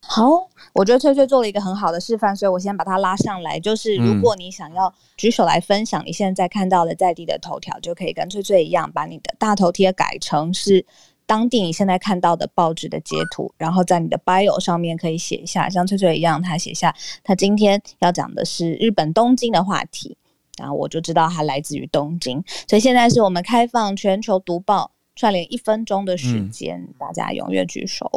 [0.03, 3.59] 好，我觉得翠翠做了一个很好的示范，所以我先把它拉上来。
[3.59, 10.85] 就是如果你想要举手来分享你现在看到的在地的头条，就可以跟翠翠一样，把你的大头贴改成是
[11.25, 20.17] 当地你现在看到的报纸的截图，然后在你的 bio 上面可以写一下，像翠翠一样，她写下她今天要讲的是日本东京的话题，
[20.57, 22.43] 然后我就知道它来自于东京。
[22.67, 28.09] 所以现在是我们开放全球读报串联一分钟的时间，嗯，大家踊跃举手，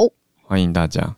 [0.42, 1.14] 欢迎大家。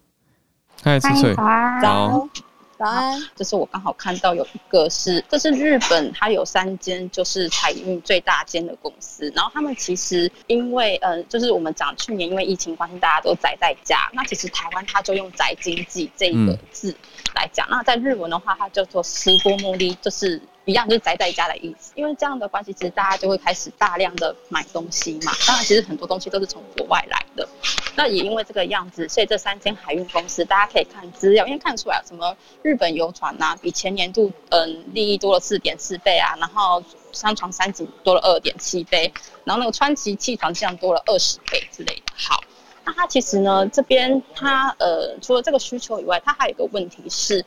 [0.83, 2.29] 嗨，翠翠，早安，早，
[2.77, 3.21] 早安。
[3.35, 16.95] 这是我刚好看到有一个是，这是日本，它有三间就是海运最大间的公司，然后他们其实因为呃，就是我们讲去年因为疫情关系，大家都宅在家，那其实台湾它就用宅经济这一个字
[17.35, 20.41] 来讲，嗯、那在日文的话，它叫做巣ごもり，就是。
[20.66, 25.32] 一样就是宅在家的意思，因为这样的关系，其实大家就会开始大量的买东西嘛。
[25.46, 27.48] 当然，其实很多东西都是从国外来的。
[27.94, 39.12] 那也因为这个样子，所以这三间海运公司，大家可以看资料，因为看出来什么日本游船呐，比前年度嗯利益多了四点四倍啊，然后商船三井多了二点七倍，
[39.44, 42.12] 然后那个川崎汽船这样多了二十倍之类的。
[42.16, 42.42] 好，
[42.84, 47.44] 那它其实呢这边它呃除了这个需求以外，它还有一个问题是，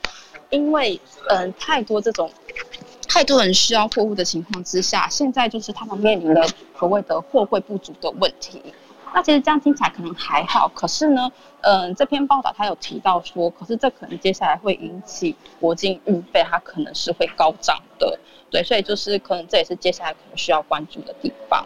[0.49, 2.31] 因为嗯、太多这种。
[3.09, 8.61] 太多人需要货物的情况之下，现在就是他们面临了所谓的货柜不足的问题。
[9.11, 18.19] 那其实这样听起来可能还好，可是呢，嗯、这篇报道他有提到说，可是这可能接下来会引起国境运费，它可能是会高涨的。
[18.51, 21.65] 对，所以就是可能这也是接下来可能需要关注的地方。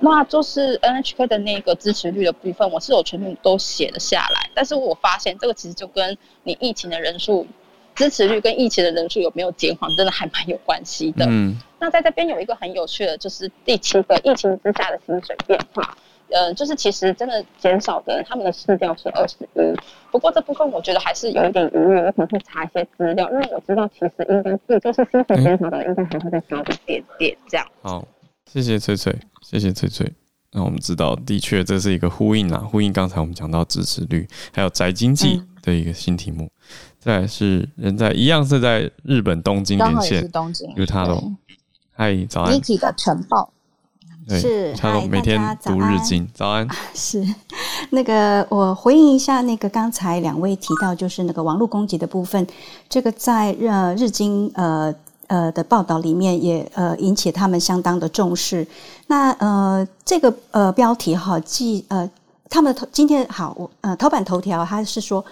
[0.00, 7.46] 那就是 NHK 的那个支持率的部分，我是有全部都写了下来，但是我发现这个其实就跟你疫情的人数。
[7.94, 11.24] 支持率跟疫情的人数有没有减缓，真的还蛮有关系的。
[11.28, 15.96] 嗯，那在这边有一个很有趣的，就是第七个疫情之下的薪水变化。
[16.30, 19.80] 呃，就是其实真的减少的人，他们的市调是二十一。
[20.10, 27.66] 不过这部分我觉得还是有一点疑虑，我可能会查一些资料，因为我知道其实应该是就是薪水减少的人应该还会再高一点点这样。
[27.82, 28.04] 好，
[28.50, 30.10] 谢谢翠翠，谢谢翠翠。
[30.50, 36.50] 那我们知道，的确这是一个呼应啊，呼应刚才我们讲到支持率，还有宅经济的一个新题目。
[37.00, 41.22] 再来是人在一样是在日本东京连线，东京，有他的。
[41.96, 42.52] 嗨，早安。
[42.52, 43.50] Niki 的晨报
[44.28, 46.66] 是，他每天读日经，早安。
[46.94, 47.22] 是，
[47.90, 52.46] 那个我回应一下，那个刚才两位提到就是那个网络攻击的部分，
[52.88, 54.92] 这个在日日经呃
[55.26, 58.66] 呃的报道里面也呃引起他们相当的重视。
[59.06, 62.10] 那呃这个呃标题哈，既呃
[62.48, 65.24] 他们的头今天好，我呃头版头条他是说。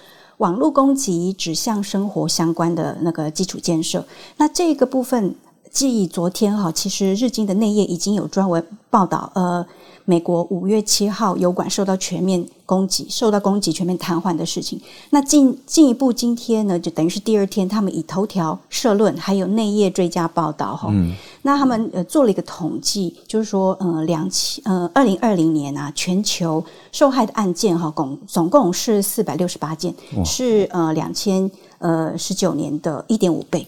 [0.42, 4.04] 网络攻击指向生活相关的那个基础建设，
[4.38, 5.36] 那这个部分，
[5.70, 9.64] 继昨天哈，其实日经的内页已经有专文报道，呃。
[10.04, 14.80] 美国五月七号油管受到全面攻击，受到攻击全面瘫痪的事情。
[15.10, 20.88] 那进进一步，今天呢，就等于是第二天，他们以头条、社论还有内页追加报道哈。
[20.90, 21.14] 嗯。
[21.42, 33.66] 那他们呃做了一个统计，就是说，呃，两千呃二零二零年啊，全球受害的案件哈，共总共是四百六十八件，是呃两千呃十九年的一点五倍。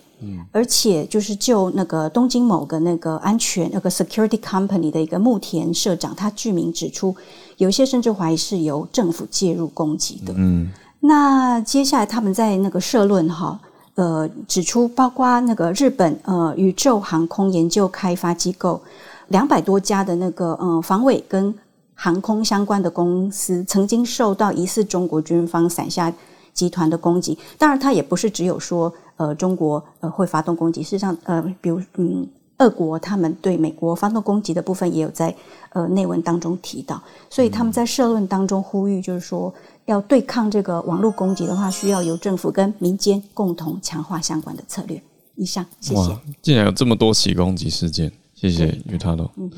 [0.52, 7.14] 而且就是就那个东京某个那个安全那个 security company 的一个木田社长，他具名指出，
[7.58, 10.32] 有一些甚至怀疑是由政府介入攻击的。
[10.36, 13.60] 嗯，那接下来他们在那个社论哈，
[13.96, 18.80] 呃，指出包括那个日本呃宇宙航空研究开发机构
[19.28, 21.54] 两百多家的那个呃防卫跟
[21.94, 26.10] 航空相关的公司，曾经受到疑似中国军方伞下
[26.54, 27.36] 集团的攻击。
[27.58, 28.90] 当然，他也不是只有说。
[29.16, 32.26] 呃，中国呃会发动攻击，事实上，呃，比如嗯，
[32.58, 35.34] 俄国他们对美国发动攻击的部分也有在
[35.70, 39.52] 呃内文当中提到，所以他们在社论当中呼吁，就是说
[39.86, 45.02] 要对抗这个网络攻击的话，需要由政府跟民间共同强化相关的策略。
[45.36, 46.16] 以上，谢谢。
[46.40, 49.28] 竟然有这么多起攻击事件，谢谢于塔罗。
[49.36, 49.50] 嗯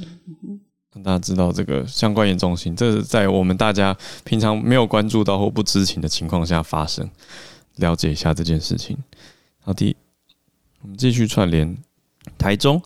[0.48, 0.60] 嗯，
[0.94, 7.06] 让大家知道这个相关严重性，这是在我们大家平常没有关注到或不知情的情况下发生，
[7.76, 8.96] 了解一下这件事情。
[9.66, 9.96] 好的，
[10.80, 11.76] 我们继续串联
[12.38, 12.80] 台中。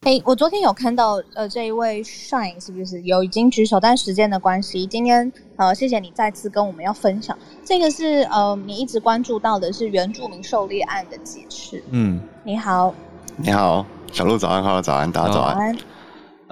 [0.00, 3.78] 哎、欸，我昨天有看到，呃，这一位 Shine 是不是有已经举手？
[3.78, 7.38] 但时间的关系，今天呃，谢谢你再次跟我们要分享。
[7.64, 11.84] 这个是呃，你一直关注到的是原住民狩猎案的解释。
[11.90, 12.92] 嗯，你好，
[13.36, 15.72] 你好，小鹿早安，哈喽早安，大家早安。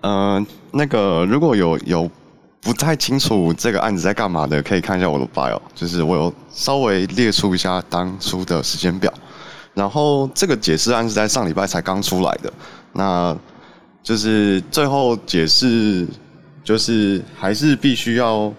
[0.02, 2.08] 嗯、呃，那个如果有有
[2.60, 9.12] 不太清楚这个案子在干嘛的，可以看一下我的 bio，就是我有稍微列出一下当初的时间表。
[9.76, 12.50] 然后这个解释案是在上礼拜才刚出来的，
[12.94, 13.36] 那
[14.02, 16.06] 就是最后解释
[16.64, 18.50] 就是还是必须要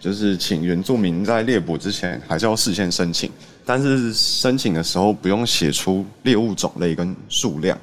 [0.00, 3.30] 就是请原住民在猎捕之前还是要事先申请，
[3.66, 7.78] 但是申请的时候不用写出猎物种类跟数量。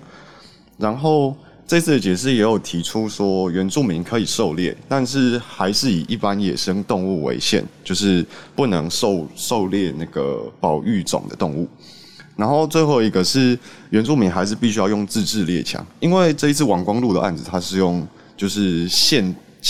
[0.79, 11.67] 然后这次的解释也有提出说原住民可以狩猎，但是还是以一般野生动物为限，就是不能狩狩猎那个保育种的动物。
[12.41, 13.55] 然后最后一个是
[13.91, 19.23] 原住民还是必须要用自制猎枪，因为这一次王光禄的案子，他是用就是现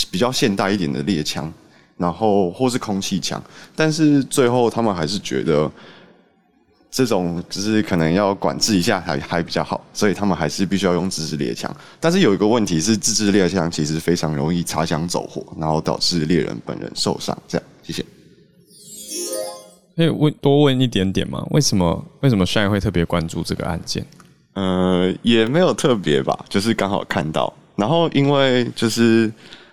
[0.09, 1.51] 比较现代一点的猎枪，
[1.97, 3.43] 然后或是空气枪，
[3.75, 5.69] 但是最后他们还是觉得
[6.89, 11.69] 这种就是可能要管制一下还还比较好，所以他们还是必须要用自制猎枪。
[11.99, 17.37] 但是有一个问题是，自制猎枪其实非常容易擦枪走火，然后导致猎人本人受伤。
[17.49, 18.05] 这样，谢谢。
[20.01, 21.45] 可以问多问一点点吗？
[21.51, 24.03] 为什么为什么 Shine 会特别关注这个案件？
[24.53, 27.53] 呃，也没有特别吧，就是刚好看到。
[27.75, 29.31] 然后因为就是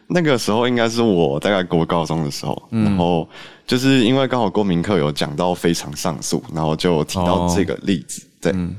[0.09, 3.27] 那个时候应该是我大概国高中的时候，嗯、然后
[3.67, 8.23] 就是因为刚好公民课有讲到非常上诉，然后就提到这个例子。
[8.23, 8.77] 哦、对、嗯，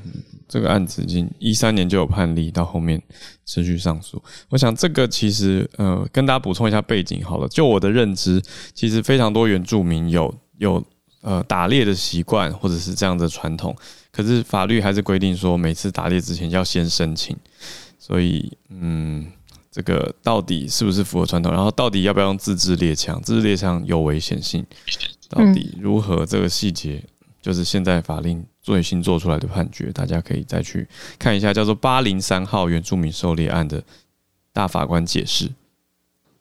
[0.48, 3.02] 这个案子已经一三年就有判例，到后面
[3.46, 4.22] 持续上诉。
[4.50, 7.48] 我想这个其实呃，跟大家补充一下背景好了。
[7.48, 8.42] 就我的认知，
[8.76, 10.84] 其实非常多原住民有有。
[11.22, 13.76] 呃，打猎的习惯或者是这样的传统，
[14.12, 17.36] 可是法律还是规定说，每次打猎之前要先申请。
[17.98, 19.30] 所以，嗯，
[19.70, 21.52] 这个到底是不是符合传统？
[21.52, 23.22] 然后，到底要不要用自制猎枪？
[23.22, 24.66] 自制猎枪有危险性，
[25.30, 26.26] 到底如何？
[26.26, 27.04] 这个细节
[27.42, 30.88] 就是现在法令最新做出来的判决，大家可以再去
[31.20, 33.84] 看一下，叫做八零三号原住民狩猎案的
[34.54, 35.52] 大法官解释。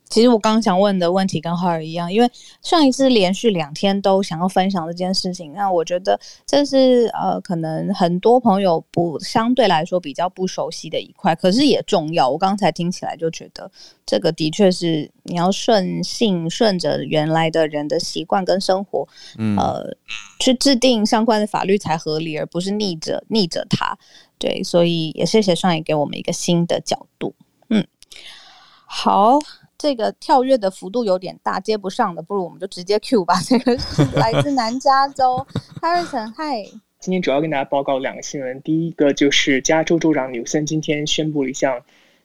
[0.08, 2.30] 其实我刚刚想问的问题跟浩尔一样，因为
[2.62, 12.28] 上一次连续两天都想要分享这件事情，那我觉得这是呃，可能很多朋友不相对来说比较不熟悉的一块，可是也重要。
[12.28, 13.70] 我刚才听起来就觉得
[14.06, 19.06] 这个的确是你要顺性顺着原来的人的习惯跟生活，
[19.36, 19.94] 嗯、呃，
[20.40, 23.98] 去制定相关的法律才合理，而不是逆着逆着它。
[24.38, 27.34] 对，所以也谢谢上一给我们一个新的角度。
[27.68, 27.86] 嗯，
[28.86, 29.38] 好。
[29.78, 33.40] 这个跳跃的幅度有点大，接不上的，不如我们就直接 Q 吧。
[33.46, 35.46] 这个是来自南加州
[35.80, 36.64] ，Harrison，嗨。
[36.98, 41.80] 今天主要跟大家报告两个新闻，第一个就是加州州长纽森今天宣布了一项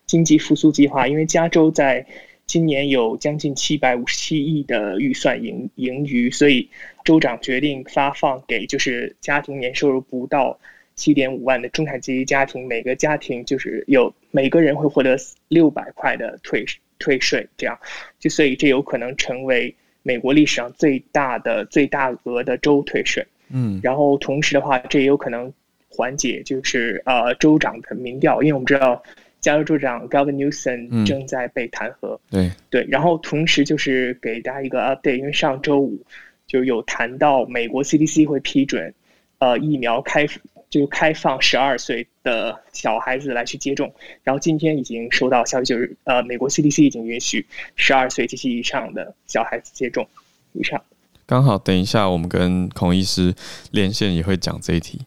[0.07, 2.03] 经济复苏计划，因为加州在
[2.47, 6.67] 今年有将近七百五十七亿的预算盈盈余，所以
[7.03, 10.57] 州长决定发放给就是家庭年收入不到
[10.95, 15.15] 七点五万的中产阶级家庭，每个家庭就是有每个人会获得
[15.49, 16.65] 六百块的退
[17.03, 17.77] 退税，这样
[18.17, 23.25] 就所以这有可能成为美国历史上最大的最大额的州退税。
[23.49, 25.51] 嗯，然后同时的话，这也有可能
[25.89, 29.03] 缓解，就是呃州长的民调，因为我们知道
[29.41, 32.17] 加州州长 Gavin Newsom 正在被弹劾。
[32.31, 36.01] 嗯、对对，然后同时就是给大家一个 update，因为上周五
[36.47, 38.93] 就有谈到美国 CDC 会批准
[39.39, 40.25] 呃疫苗开
[40.73, 43.93] 就开放十二岁的小孩子来去接种，
[44.23, 47.45] 然后今天已经收到消息，就是呃美国 CDC 已经允许
[47.75, 50.09] 十二岁及其以上的小孩子接种
[50.53, 50.81] 以上。
[51.27, 53.35] 刚好等一下，我们跟孔医师
[53.69, 55.01] 连线也会讲这一题，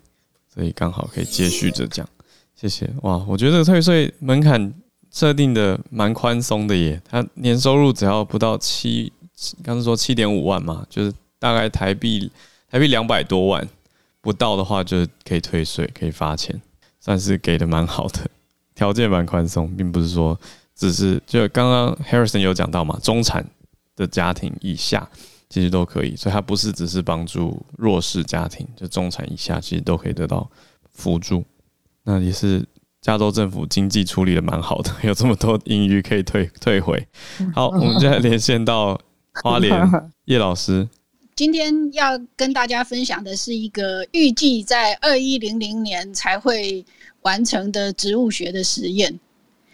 [0.55, 2.09] 所以刚好可以接续着讲。
[2.55, 4.73] 谢谢哇，我觉得退税门槛
[5.11, 9.13] 设定的蛮宽松的耶，他年收入只要不到七，
[9.65, 12.31] 刚才说七点五万嘛，就是大概台币
[12.71, 13.69] 台币两百多万
[14.27, 16.61] 不到的话，就可以退税，可以发钱，
[16.99, 18.29] 算是给的蛮好的，
[18.75, 20.37] 条件蛮宽松，并不是说
[20.75, 23.47] 只是就刚刚 Harrison 有讲到嘛，中产
[23.95, 25.09] 的家庭以下。
[25.49, 30.51] 其实都可以，所以它不是只是帮助弱势家庭，就中产以下其实都可以得到
[30.91, 31.45] 辅助。
[32.03, 32.67] 那也是
[33.01, 37.07] 加州政府经济处理的蛮好的，有这么多盈余可以退退回。
[37.55, 39.01] 好，我们现在连线到
[39.41, 39.89] 花莲
[40.25, 40.89] 叶老师。
[41.37, 46.83] 今天要跟大家分享的是一个预计在二一零零年才会
[47.21, 49.21] 完成的植物学的实验。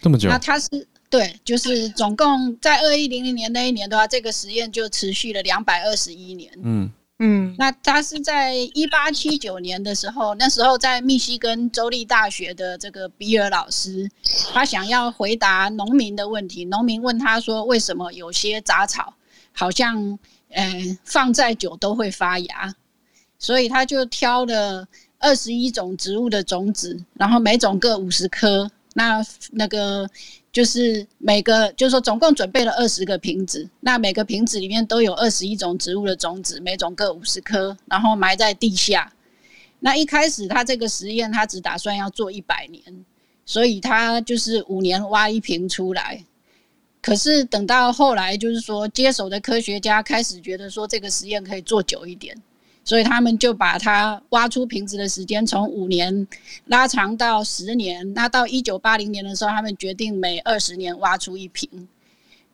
[0.00, 0.28] 这么久？
[0.28, 0.68] 那它是。
[1.08, 6.50] 对，就是总共在二一零零年那一年的话，这个实验就持续了两百二十一年。
[6.62, 14.10] 嗯嗯，那他是在一八七九年的时候，那时候在密西根州立大学的这个比尔老师，
[14.54, 16.64] 他想要回答农民的问题。
[16.64, 19.12] 农民问他说：“为什么有些杂草
[19.52, 20.18] 好像
[20.55, 22.74] 嗯放再久都会发芽？”
[23.38, 24.86] 所以他就挑了
[25.18, 28.70] 二十一种植物的种子，然后每种各五十颗。
[28.94, 30.09] 那那个。
[30.53, 39.11] 就是每个，就是说总共准备了二十个瓶子，那每个瓶子里面都有二十一种植物的种子，每种各五十颗，然后埋在地下。
[39.80, 42.82] 那一开始他这个实验，他只打算要做一百年，
[43.46, 46.22] 所以他就是五年挖一瓶出来。
[47.03, 52.34] 可是等到后来，就是说接手的科学家开始觉得说这个实验可以做久一点。
[52.84, 56.26] 所以他们就把它挖出瓶子的时间从五年
[56.66, 58.12] 拉长到十年。
[58.12, 61.88] 那到一九八零年的时候，他们决定每二十年挖出一瓶。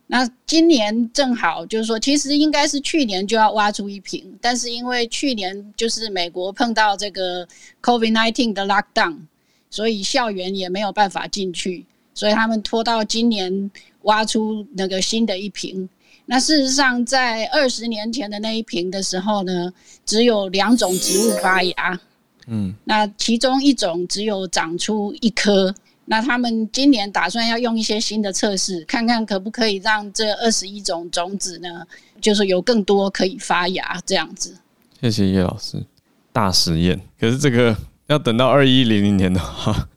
[0.06, 7.48] 那今年正好就是说，其实应该是去年就要挖出一瓶，但是因为去年就是美国碰到这个
[7.80, 9.16] COVID-19 的 lockdown，
[9.70, 13.70] 所以校园也没有办法进去，所以他们拖到今年
[14.08, 15.88] 挖出那个新的一瓶。
[16.30, 19.72] 那事实上，在二十年前的那一瓶的时候呢，
[20.04, 22.00] 只有两种植物发芽，
[22.46, 25.74] 嗯，那其中一种只有长出一颗。
[26.04, 31.82] 那他们今年打算要用一些新的测试，看看可不可以让这二十一种种子呢，
[32.20, 34.54] 就是有更多可以发芽这样子。
[35.00, 35.82] 谢谢叶老师，
[36.32, 37.00] 大实验。
[37.18, 37.74] 可是这个
[38.06, 39.88] 要等到二一零零年的话，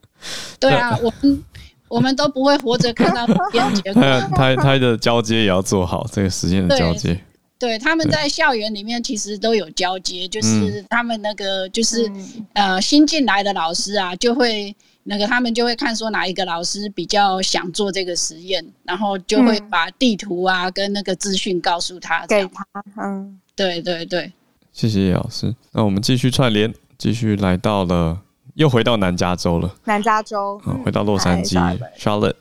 [0.59, 1.43] 对啊，我们。
[1.92, 4.02] 我们都不会活着看到实验结果。
[4.34, 7.20] 他他的交接也要做好，这个实验的交接。
[7.60, 12.10] 对，他们在校园里面其实都有交接，就是他们那个就是
[12.54, 22.66] 呃新进来的老师啊，就会那个他们就会看说哪一个老师比较想做这个实验，然后就会把地图啊跟那个资讯告诉他，给他。
[23.04, 24.32] 嗯，对对对。
[24.72, 28.22] 谢谢叶老师，那我们继续串联，继续来到了。
[28.56, 29.74] 又回到南加州了。
[29.86, 31.56] 南加州，嗯，回到洛杉矶
[31.97, 32.36] ，Charlotte。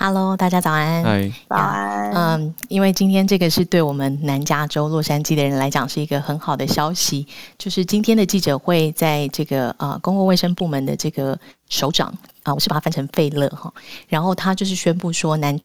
[0.00, 1.02] Hello，大家早安。
[1.02, 2.12] 嗨，早安。
[2.12, 7.26] 嗯，因为今天这个是对我们南加州洛杉矶的人来讲是一个很好的消息，
[7.58, 11.36] 就是今天的记者会，在这个呃公共卫生部门的这个
[11.68, 13.72] 首长啊，我是把它翻成费勒哈，
[14.06, 15.58] 然后他就是宣布说，南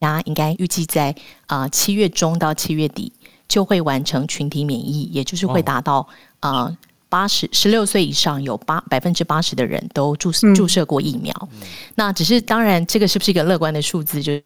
[0.00, 1.14] 加应该预计在
[1.46, 3.10] 啊七月中到七月底
[3.48, 6.06] 就会完成群体免疫，也就是会达到
[6.40, 6.76] 啊。
[7.16, 14.38] 八十十六岁以上有八百分之八十的人都注注射过疫苗，嗯、那只是当然，这个是不是一个乐观的数字，就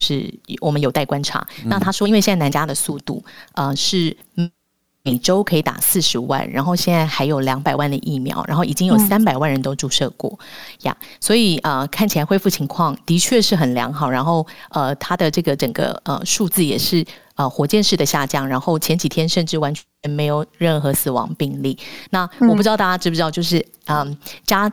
[0.00, 1.46] 是我们有待观察。
[1.62, 3.24] 嗯、那他说，因为现在南加的速度，
[3.54, 4.14] 呃，是
[5.06, 10.30] 每周可以打四十万，然后现在还有两百万的疫苗，然后已经有三百万人都注射过
[10.80, 10.96] 呀。
[10.98, 14.08] 嗯 yeah, 所以啊、呃，看起来恢复情况的确是很良好。
[14.08, 18.48] 然后呃，它的这个整个呃数字也是呃火箭式的下降。
[18.48, 21.78] 然后前几天甚至完全没有任何死亡病例。
[22.08, 24.72] 那我不知道大家知不知道，就是嗯、呃、加。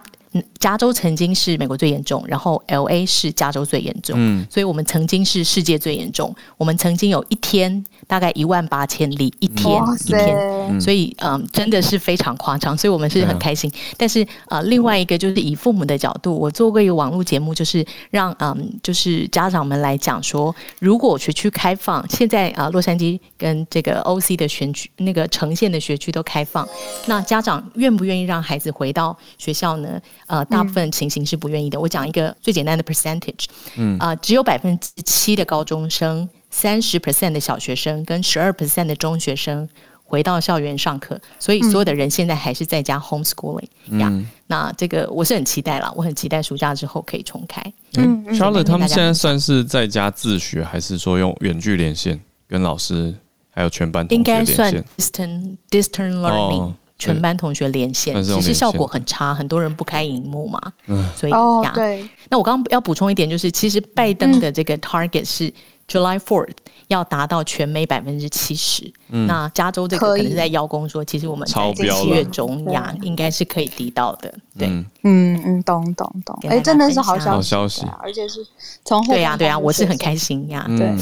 [0.62, 6.34] 加州曾经是美国最严重，然后 L A 是加州最严重，嗯，所以我们曾经是世界最严重。
[6.56, 13.72] 我们曾经有一天大概一万八千里一天一天，所以嗯，真的是非常夸张，所以我们是很开心。
[13.74, 26.68] 嗯、但是呃，另外一个就是以父母的角度，我做过一个网络节目，就是让嗯，就是家长们来讲说，如果学区开放，现在啊、呃，洛杉矶跟这个 O C 的选区那个城县的学区都开放，
[27.06, 30.02] 那家长愿不愿意让孩子回到学校呢？
[30.28, 31.80] 呃，大部分情形是不愿意的。
[31.80, 33.46] 嗯、我讲一个最简单的 percentage，
[33.78, 39.68] 嗯，啊、呃，只有百分之七的高中生、三十 percent 的小学生跟十二 percent 的中学生
[40.04, 43.64] 回到校园上课，所以所有的人现在还是在家 homeschooling
[43.98, 44.08] 呀。
[44.12, 47.62] 嗯、那这个我是很期待啦，我很期待暑假之后可以重开。
[47.96, 53.16] 嗯，Charlotte 他们现在算是在家自学，还是说用远距连线跟老师
[53.50, 54.46] 还有全班同学连线？
[54.46, 56.62] 应该算 distant distant learning。
[56.62, 62.08] 哦全班同学连线，其实效果很差，很多人不开荧幕嘛，嗯、所以呀，哦、对。
[62.30, 65.52] 那我刚刚要补充一点，就是其实拜登的这个 target 是
[65.92, 66.56] July Fourth
[66.88, 74.68] 要达到全美百分之七十，嗯、那加州这个可能是在邀功说，其实我们在七月中呀，应该是可以达到的，对，
[75.04, 75.42] 嗯。
[75.44, 78.46] 嗯，懂懂懂，哎、欸，真的是好消息，好消息，而且是
[78.86, 80.96] 从对呀对呀，我是很开心呀，对。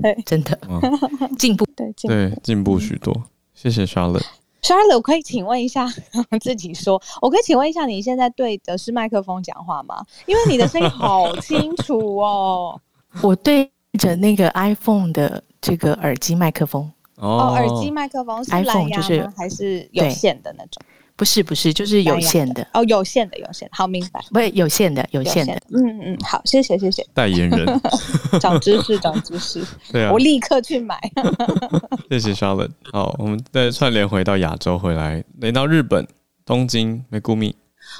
[0.00, 0.58] 对，真的。
[1.36, 3.14] 进步，对对进步许多，
[3.54, 4.24] 谢谢 Charlotte。
[4.62, 5.86] Charlotte，我可以请问一下，
[6.40, 10.02] 自己说，我可以请问一下，你现在对的是麦克风讲话吗？
[10.26, 12.80] 因为你的声音好清楚哦。
[13.22, 16.90] 我对着那个 iPhone 的这个耳机麦克风。
[17.16, 18.88] 哦，耳机麦克风是蓝牙吗？
[18.96, 20.82] 就是还是有线的那种？
[21.16, 22.66] 不是不是，就是有线的。
[22.72, 27.66] 哦，有线的有线，好明白，不是有线的有线的，嗯嗯，好，谢谢谢谢，代言人，
[28.40, 29.62] 长知识长知识，
[29.92, 30.98] 对啊，我立刻去买，
[32.08, 36.08] 谢谢 Charlotte，好，我们再串联回到亚洲回来，来到日本
[36.46, 37.52] 东京 Megumi，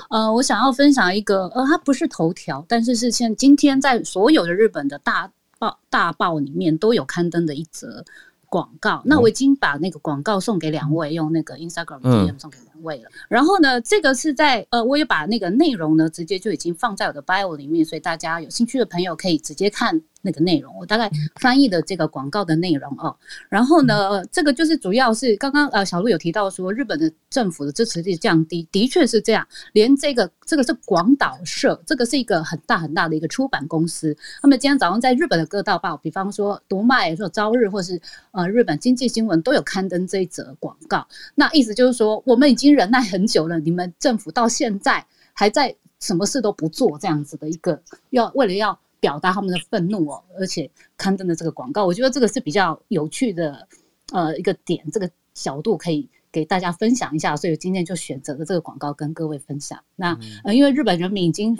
[0.08, 5.30] 呃，我想要分享一个，呃，它不是头条，但是是现今天在所有的日本的大
[5.60, 8.02] 报大报里面都有刊登的一则
[8.48, 13.08] 广告，那我已经把那个广告送给两位，用那个 Instagram DM 送给两位了。
[13.10, 20.00] 嗯、然后呢，这个是在呃，我也把那个内容呢，直接就已经放在我的 bio 里面，所以大家有兴趣的朋友可以直接看。
[20.22, 23.14] 那个内容，我大概翻译的这个广告的内容哦。
[23.48, 29.46] 然后呢，这个就是主要是刚刚呃小鹿有提到说，日本的政府的支持率降低，的确是这样。
[29.72, 38.00] 连这个这个是广岛社，这个是一个很大很大的一个出版公司，他们今天早上在日本的各大报，比方说读卖、说朝日或是
[38.32, 41.06] 呃日本经济新闻都有刊登这一则广告。
[41.34, 48.78] 那意思就是说，我们已经忍耐很久了，你们政府到现在还在什么事都不做，这样子的一个要为了要。
[49.00, 53.66] 表达他们的愤怒哦，而且刊登的这个广告，我觉得这个是比较有趣的，
[54.12, 59.82] 呃，一个点，这个角度可以给大家分享一下，所以今天就选择了这个广告跟各位分享。
[59.96, 61.56] 那呃，因为日本人民已经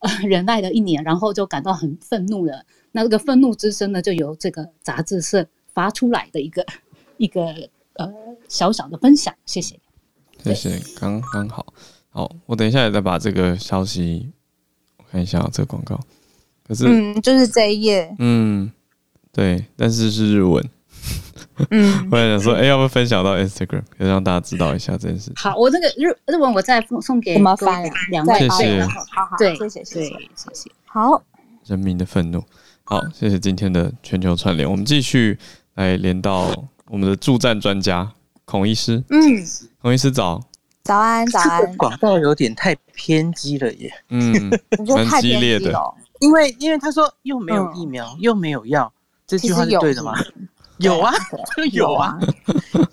[0.00, 6.66] 呃忍耐了一年，然后就感到很愤怒了，那这个愤怒之声呢，就由这个杂志社发出来的一个
[7.16, 8.12] 一个呃
[8.48, 9.80] 小小的分享，谢谢，
[10.44, 11.66] 谢谢，刚刚好，
[12.10, 14.30] 好，我等一下也再把这个消息
[14.98, 15.98] 我看一下这个广告。
[16.72, 18.72] 可是，嗯，就是这一页，嗯，
[19.30, 20.64] 对，但是是日文，
[21.68, 25.30] 嗯， 我也想说，哎、欸，要不要分享到 Instagram，可以让大家知道一下这件事。
[25.36, 30.70] 好，我那个日日文我再送送给麻烦两位，谢谢，好好，对，谢谢，谢谢，谢谢。
[30.86, 31.22] 好，
[31.66, 32.42] 人民的愤怒，
[32.84, 35.38] 好，谢谢今天的全球串联，我们继续
[35.74, 36.48] 来连到
[36.88, 38.10] 我们的助战专家
[38.46, 39.20] 孔医师，嗯，
[39.82, 40.40] 孔医师早，
[40.84, 41.76] 早安，早安。
[41.76, 44.50] 广告有点太偏激了耶，嗯，
[44.96, 45.70] 蛮激烈的。
[46.22, 48.92] 因为因为他说又没有疫苗、嗯、又没有药，
[49.26, 50.14] 这句话是对的吗？
[50.78, 51.12] 有， 有啊，
[51.56, 52.16] 就有啊。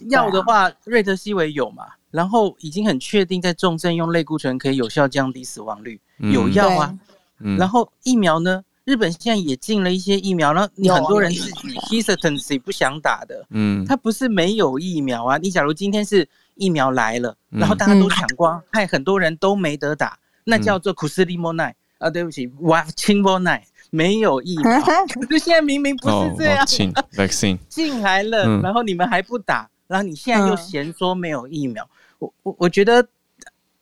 [0.09, 1.83] 药的话，瑞德西韦有嘛？
[2.09, 6.97] 然后已经很确定在重症用类固醇可以有效降低死亡率，嗯、有药啊。
[7.41, 8.63] 嗯、然后疫苗呢？
[8.85, 11.51] 日本现在也进了一些疫苗，然后你很多人是
[11.91, 13.45] hesitancy 不想打的。
[13.51, 15.37] 嗯，他不是没有疫苗啊。
[15.37, 21.75] 你假如今天是疫苗来了，然后大家都抢光，害很多人都没得打，那叫做苦斯利莫奈。
[21.99, 24.81] 啊，对不起，哇，清波奶没有疫苗，
[25.13, 31.89] 可是现在明明不是这样，进、 oh, vaccine 进来了，嗯、然后你们还不打，然后你现在又嫌说没有疫苗，嗯、
[32.19, 33.05] 我我我觉得，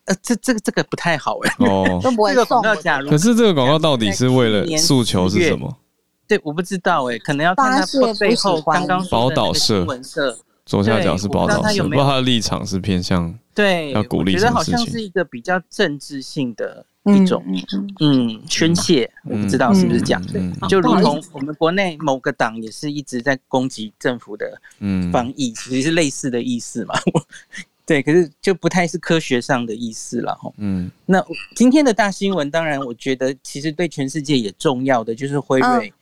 [0.06, 5.78] 呃，这这个这个不太好哎，哦， 这个广告假如，可是这个广告到底是为了诉求是什么？
[6.28, 7.86] 对，我不知道哎，可能要看他
[8.20, 17.44] 背后刚刚说的那个新闻社左下角是宝岛社，不知道他的立场是偏向对要鼓励，觉得好像是一个比较政治性的一种
[18.00, 18.42] 嗯。
[18.50, 24.60] 宣泄，我不知道是不是这样，对，就如同我们国内某个党也是一直在攻击政府的
[25.12, 26.96] 防疫，其实是类似的意思嘛。
[27.86, 30.52] 对，可是就不太是科学上的意思了哈。
[30.58, 31.24] 嗯，那
[31.56, 35.94] 今天的大新闻，当然我觉得其实对全世界也重要的就是辉瑞。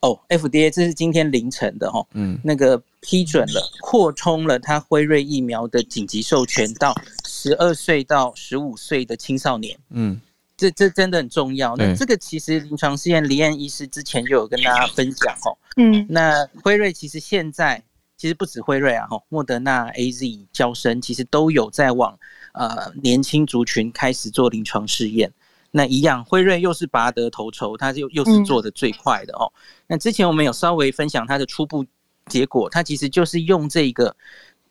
[0.00, 6.94] 哦，FDA 这是今天凌晨的哈，嗯，那个批准了扩充了它辉瑞疫苗的紧急授权到
[7.26, 10.20] 十二岁到十五岁的青少年，嗯，
[10.58, 11.74] 这这真的很重要。
[11.76, 17.82] 那这个其实临床试验，李安医师之前就有跟大家分享哦，嗯，那辉瑞其实现在
[18.16, 22.18] 其实不止辉瑞啊，哈，莫德纳、AZ、交生其实都有在往
[22.52, 25.32] 呃年轻族群开始做临床试验。
[25.70, 29.52] 那一样，辉瑞又是拔得头筹，它又又是做的最快的哦。
[29.54, 31.84] 嗯、那之前我们有稍微分享它的初步
[32.26, 34.16] 结果，它其实就是用这个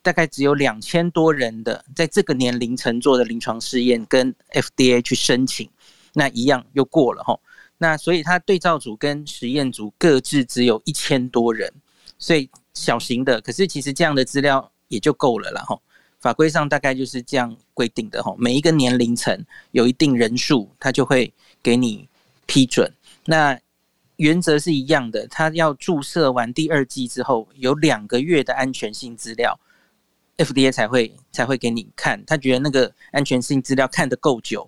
[0.01, 5.69] 大概只有两千多人的，在这个年龄层做的临床试验，跟 FDA 去申请，
[6.17, 7.39] 那一样又过了哈。
[7.77, 11.71] 那所以它对照组跟实验组各自只有一千多人，
[12.17, 15.79] 所以小型的，可是其实这样的资料也就够了啦哈。
[16.19, 22.09] 法规上大概就是这样规定的哈，每一个年龄层有一定人数，他就会给你
[22.47, 22.91] 批准。
[23.25, 23.59] 那
[24.15, 29.59] 原则是一样的，他要注射完第二剂之后，有两个月的安全性资料
[30.37, 32.25] ，FDA 才会才会给你看。
[32.25, 34.67] 他觉得那个安全性资料看得够久、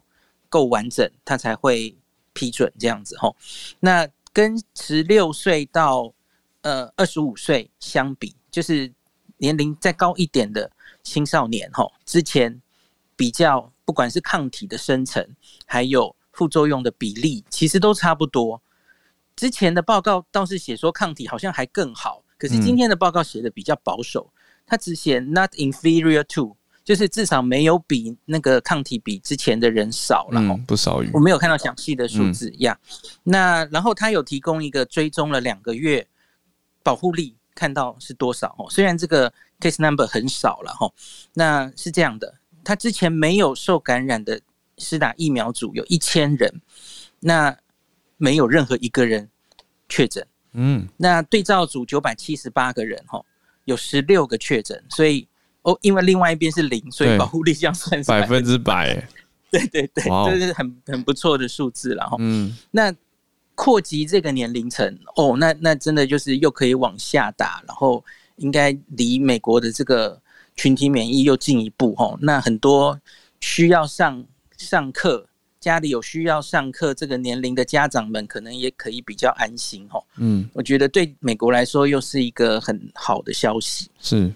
[0.49, 1.95] 够完整，他才会
[2.33, 3.35] 批准这样子吼。
[3.79, 6.13] 那跟十六岁到
[6.61, 8.91] 呃二十五岁相比，就是
[9.37, 10.71] 年龄再高一点的。
[11.01, 12.61] 青少年吼，之前
[13.15, 15.25] 比较不管是抗体的生成，
[15.65, 18.61] 还有副作用的比例，其实都差不多。
[19.35, 24.31] 之前的报告倒是写说抗体好像还更好，可是今天的报告写的比较保守，
[24.67, 26.55] 他只写 not inferior to，
[26.89, 31.11] 就是至少没有比那个抗体比之前的人少了，嗯，不少于。
[31.13, 32.75] 我没有看到详细的数字呀。
[33.21, 36.07] 那然后他有提供一个追踪了两个月
[36.81, 38.67] 保护力，看到是多少哦？
[38.71, 39.31] 虽然这个。
[39.59, 40.89] case number 很少了哈，
[41.33, 42.33] 那是这样的，
[42.63, 44.39] 他之前没有受感染的
[44.77, 46.61] 施打疫苗组有一千人，
[47.19, 47.53] 那
[48.15, 49.29] 没有任何一个人
[49.89, 53.21] 确诊，嗯，那对照组九百七十八个人哈，
[53.65, 55.27] 有十六个确诊，所以
[55.61, 58.95] 哦，因为另外一边是零，所以保护力这样算是百分之百，
[59.51, 62.93] 对对对，这是很很不错的数字了哈，嗯，那
[63.55, 68.03] 扩及这个年龄层哦，那那真的就是又可以往下打，然后。
[68.41, 70.17] 应该离美国的这个
[70.55, 72.97] 群体免疫又进一步哈，那很多
[73.41, 74.23] 需要上
[74.55, 75.27] 上课，
[75.59, 80.01] 家里有需要上课这个年龄的家长们，可能也可以比较安心哈。
[80.19, 83.91] 嗯，我觉得对美国来说又是一个很好的消息。
[83.99, 84.33] 是，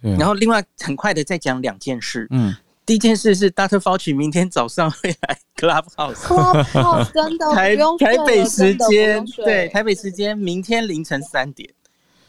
[0.00, 2.26] 然后另外很快的再讲两件事。
[2.30, 3.78] 嗯，第一件事是 Dr.
[3.78, 6.14] Fauci 明天早上会来 Clubhouse。
[6.14, 11.68] Clubhouse 真的台台北时间对台北时间明天凌晨三点。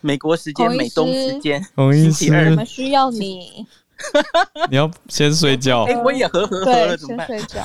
[0.03, 1.63] 美国时间、美东时间，
[1.93, 3.67] 星期二，我们需要你。
[4.71, 5.83] 你要先睡觉。
[5.83, 7.27] 哎，我也和和和了，怎么办？
[7.27, 7.61] 睡觉。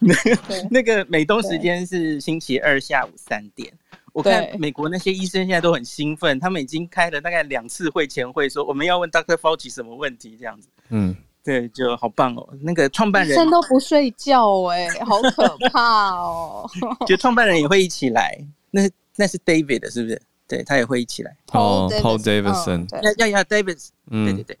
[0.68, 3.72] 那个美东时间是星期二下午三点。
[4.12, 10.68] 我看美国那些医生现在都很兴奋，他们已经开了大概两次会前会，说我们要问 Doctor Fauci 什么问题，这样子。
[10.90, 12.48] 嗯，对，就好棒哦。
[12.60, 16.68] 那个创办人医生都不睡觉，哎，好可怕哦。
[17.06, 18.38] 就创办人也会一起来，
[18.70, 18.82] 那
[19.16, 20.20] 那是 David 是不是？
[20.46, 21.34] 对，他也会一起来。
[21.52, 24.58] 哦，Paul Davidson，要要要 David，嗯，对对对，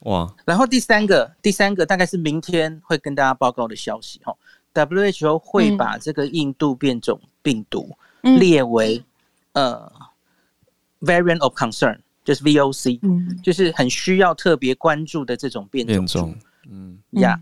[0.00, 0.34] 哇。
[0.44, 4.34] 然后第三个，第三个大概是明天会跟大家报告的消息哈。
[4.74, 9.04] WHO 会把这个印度变种病毒列为
[9.52, 9.90] 呃
[11.00, 13.00] Variant of Concern，就是 VOC，
[13.42, 15.94] 就是很需要特别关注的这种变种。
[15.94, 16.36] 变种，
[16.70, 17.38] 嗯，呀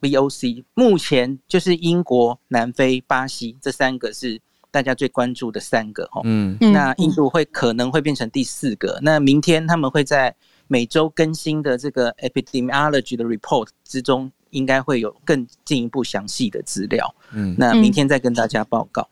[0.00, 4.40] ，VOC 目前就是英国、南非、巴西这三个是。
[4.70, 8.98] 大家最关注的三个哦，嗯，那印度会可能会变成第四个。
[9.02, 10.34] 那明天他们会在
[10.66, 17.14] 每周更新的这个 epidemiology 的 report 之中，应该会有更进一步详细的资料。
[17.30, 19.08] 嗯，那明天再跟大家报告。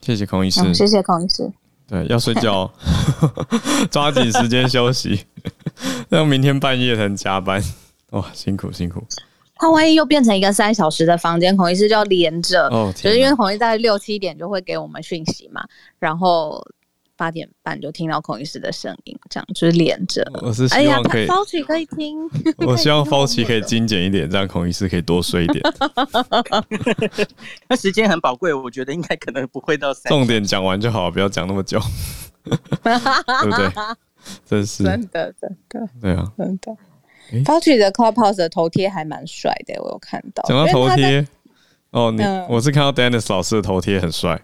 [0.00, 1.50] 谢谢孔医师，谢谢孔医师。
[1.86, 2.70] 对，要睡觉，
[3.90, 5.24] 抓紧时间休息，
[6.10, 7.62] 让明天半夜才能加班。
[8.10, 9.02] 哇，辛苦辛苦。
[9.56, 15.64] 他万一又变成一个三小时的房间，孔医师就要连着，哦、就是因为孔医师在六七点就会给我们讯息嘛，
[15.98, 16.64] 然后
[17.18, 20.24] 八点半就听到孔医师的声音，这样就是连着。
[20.40, 22.16] 我是希望可以，Fauci 可以听。
[22.64, 25.60] 我希望 Fauci 可以精简一点，这样孔医师可以多睡一点。
[27.68, 30.08] 那时间很宝贵，我觉得应该可能不会到三。
[30.08, 31.80] 重点讲完就好，不要讲那么久。
[32.44, 32.56] 对
[33.50, 33.70] 不对？
[34.46, 36.76] 真是真的，真的，对啊，真的。
[37.44, 40.42] Fauci 的 Clubhouse 的头贴还蛮帅的，我有看到。
[40.44, 41.26] 讲到头贴，
[41.90, 44.40] 哦，你我是看到 Dennis 老师的头贴很帅，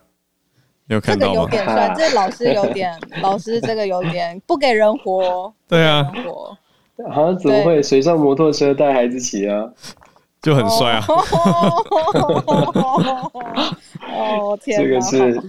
[0.89, 1.35] 有看到吗？
[1.35, 5.53] 这个有点帅，这老师有点，老师这个有点不给人活。
[5.69, 6.13] 对啊，
[7.11, 9.69] 好像怎么会水上摩托车带孩子骑啊？
[10.43, 11.07] 就很帅啊！
[14.13, 15.43] 哦天，这个是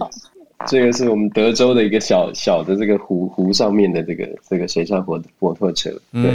[0.66, 6.32] 这个是我们德州的一个小小的这个湖湖上面的这个这个水上摩摩托车，对。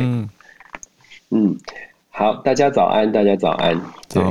[1.32, 1.58] 嗯，
[2.12, 4.24] 好，大家早安，大家早安，对。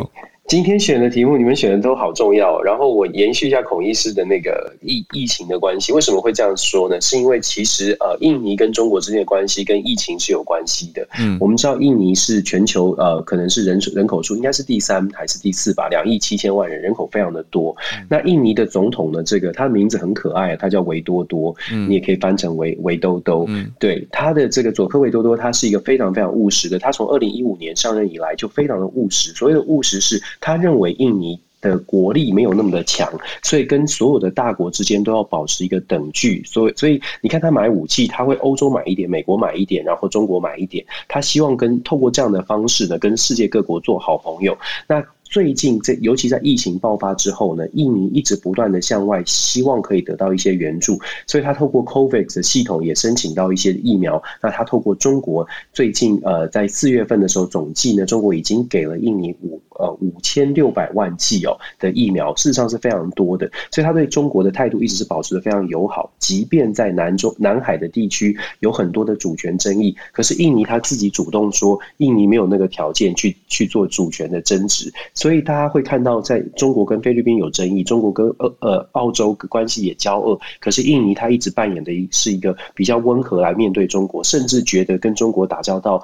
[0.51, 2.61] 今天选的题目，你们选的都好重要。
[2.61, 7.01] 然后我延续一下孔医师的那个疫疫情的关系，为什么会这样说呢？
[7.01, 11.07] 是因为其实呃，印尼跟中国之间的关系跟疫情是有关系的。
[11.21, 17.73] 嗯，我们知道印尼是全球呃，可能是人人口数应该是第三还是第四吧，两亿七千万人，人口非常的多。
[18.09, 21.55] 那印尼的总统呢，这个他的名字很可爱，他叫维多多，
[21.87, 23.45] 你也可以翻成维维兜兜。
[23.47, 26.77] 嗯对，他的这个佐科维多多，他是一个非常非常务实的。
[26.77, 29.31] 他从二零一五年上任以来就非常的务实。
[29.35, 30.21] 所谓的务实是。
[30.41, 33.13] 他认为印尼的国力没有那么的强，
[33.43, 36.43] 所以跟所有的大国之间都要保持一个等距。
[36.45, 40.85] 所以，所以你看他买武器，他会欧洲买一点，美国买一点，然后中国买一点。
[41.07, 44.57] 他希望跟透过这样的方式呢，跟世界各国做好朋友。
[44.89, 54.21] 那最近这，尤其在疫情爆发之后呢，印尼一直不断的向外，希望可以得到一些援助，所以他透过 COVAX 的系统也申请到一些疫苗。
[54.43, 63.51] 那他透过中国最近呃，在四月份的时候总计呢，中国已经给了印尼五呃五千六百万剂哦的疫苗，事实上是非常多的。
[63.71, 74.93] 所以他对中国的态度一直是保持的非常友好，即便在南中南海的地区有很多的主权争议，可是印尼他自己主动说，印尼没有那个条件去去做主权的争执。
[75.15, 86.03] 所以大家会看到，在中国跟菲律宾有争议，中国跟呃呃澳洲关系也交恶，可是印尼他一直扮演的是一个比较温和来面对中国，甚至觉得跟中国打交道，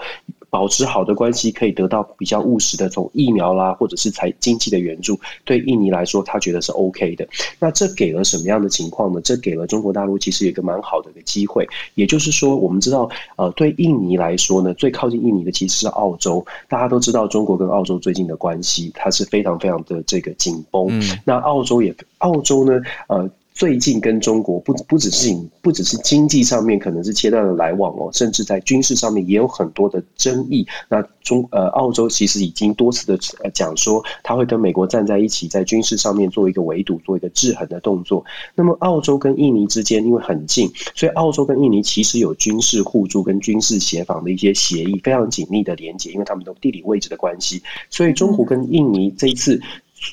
[0.56, 7.28] 保持好的关系可以得到比较务实的从疫苗啦，或者是财经济的援助，对印尼来说他觉得是 OK 的。
[7.58, 9.20] 那这给了什么样的情况呢？
[9.22, 18.90] 这给了中国大陆其实有一个蛮好的一个机会，也就是说，我们知道呃对印尼来说呢，最靠近印尼的其实是澳洲，大家都知道中国跟澳洲最近的关系。
[18.94, 23.28] 它是非常非常的这个紧绷，嗯，那澳洲也，澳洲呢，呃。
[23.56, 30.66] 最近跟中国不不只是不只是经济上面可能是切断了来往哦，甚至在军事上面也有很多的争议。
[30.90, 38.22] 那中呃澳洲其实已经多次的呃讲说，他会跟美国站在一起，在军事上面做一个围堵，做一个制衡的动作。
[38.54, 47.62] 那么澳洲跟印尼之间因为很近，所以澳洲跟印尼其实有军事互助跟军事协防的一些协议，非常紧密的连接，因为他们的地理位置的关系。
[47.88, 49.62] 所以中国跟印尼这一次。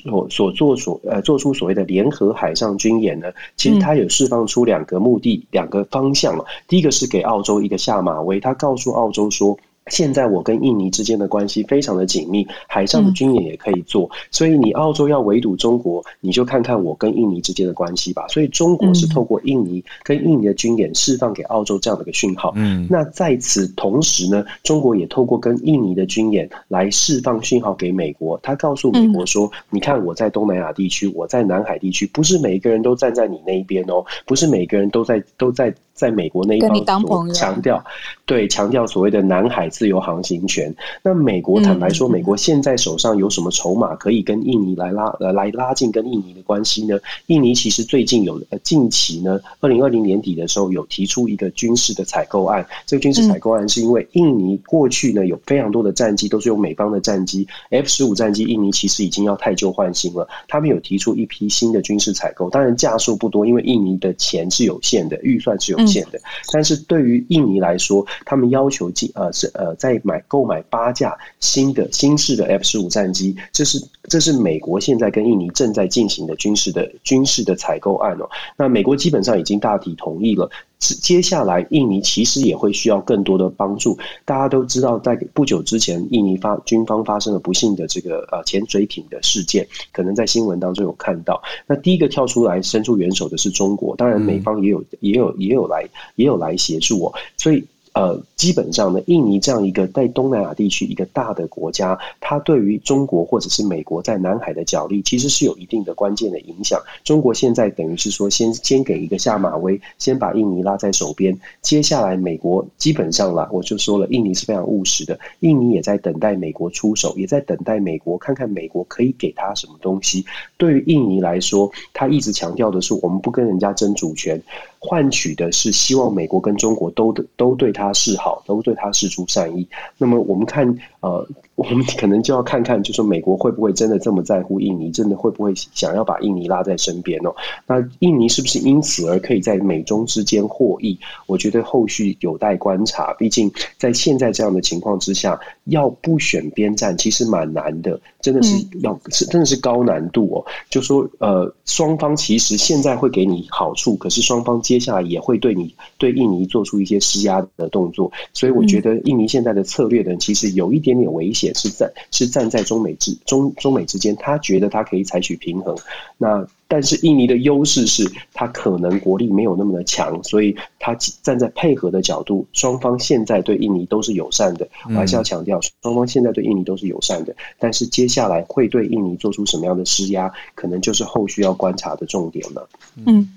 [0.02, 6.44] 所所做所呃做出所谓的联合海上军演呢，其实他有释放出两个目的，两个方向了。
[6.66, 9.58] 第一个是给澳洲一个下马威，他告诉澳洲说。
[9.88, 18.26] 现在我跟印尼之间的关系非常的紧密，海上的军演也可以做，所以你澳洲要围堵中国，你就看看我跟印尼之间的关系吧。
[18.28, 22.52] 所以中国是透过印尼跟印尼的军演释放给澳洲这样的一个讯号。
[22.56, 37.82] 嗯，那在此同时呢，中国也透过跟印尼的军演来释放讯号给美国，他告诉美国说：“你看我在东南亚地区，我在南海地区，不是每一个人都站在你那一边哦，不是每个人都在都在。”在美国那一方强调，
[38.26, 40.74] 对，强调所谓的南海自由航行权。
[41.02, 46.98] 那美国坦白说，美国现在手上有什么筹码可以跟印尼来拉呃来拉近跟印尼的关系呢？
[47.26, 52.66] 印尼其实最近有呃近期呢，二零二零年底的时候有提出一个军事的采购案。
[52.86, 60.26] 这个军事采购案是因为印尼过去呢有非常多的战机都是用美方的战机 F 十五战机，印尼其实已经要太旧换新了。
[60.48, 65.83] 他们有提出一批新的军事采购，当然架数不多，因为印尼的钱是有限的，预算是有。
[65.86, 66.20] 现的，
[66.52, 78.28] 但是对于印尼来说，他们要求进呃是呃在买购买八架新的新式的 F 十五战机，这是这是美国现在跟印尼正在进行的军事的军事的采购案哦。
[78.56, 80.50] 那美国基本上已经大体同意了。
[80.92, 83.96] 接下来，印尼其实也会需要更多的帮助。
[84.24, 91.40] 大家都知道，在不久之前，印尼发军方发生了不幸的这个呃潜水艇的事件，可能在新闻当中有看到。
[91.66, 97.64] 那第一个跳出来伸出援手的是中国，当然美方也有也有也有来也有来协助我，所以。
[97.94, 106.82] 呃，基本上呢，印尼这样一个在东南亚地区一个大的国家，它对于中国或者是美国在南海的角力，其实是有一定的关键的影响。
[107.04, 111.38] 中国现在等于是说，先先给一个下马威，先把印尼拉在手边。
[111.62, 120.24] 接下来，美国基本上啦，我就说了，印尼是非常务实的，印尼也在等待美国出手，也在等待美国看看美国可以给他什么东西。
[120.56, 124.42] 对于印尼来说，他一直强调的是，我们不跟人家争主权。
[124.86, 129.66] 换取的是希望美国跟中国都都对他示好，都对他示出善意。
[129.96, 131.26] 那么我们看，呃，
[131.56, 137.34] 我们可能就要看看，就是美国会不会真的这么在乎印尼，真的会不会想要把印尼拉在身边哦？
[137.66, 140.98] 那印尼是不是因此而可以在美中之间获益？
[141.26, 143.14] 我觉得后续有待观察。
[143.14, 150.44] 毕竟在现在这样的情况之下，要不选边站其实蛮难的，真的是要是真的是高难度哦。
[150.68, 158.10] 就说呃，双方其实现在会给你好处，可是双方接下来也会对你对印尼做出一些施压的动作。
[158.32, 165.76] 所以我觉得印尼现在的策略呢，其实有一点点危险，是在是站在中美之中中美之间，他觉得他可以采取平衡。
[166.16, 174.66] 那但是印尼的优势是，他可能国力没有那么的强，所以他站在配合的角度，双方现在对印尼都是友善的。
[174.88, 182.68] 我还是要强调，双方现在对印尼都是友善的，但是接下来会对印尼做出什么样的施压，可能就是后续要观察的重点了。
[183.04, 183.28] 嗯，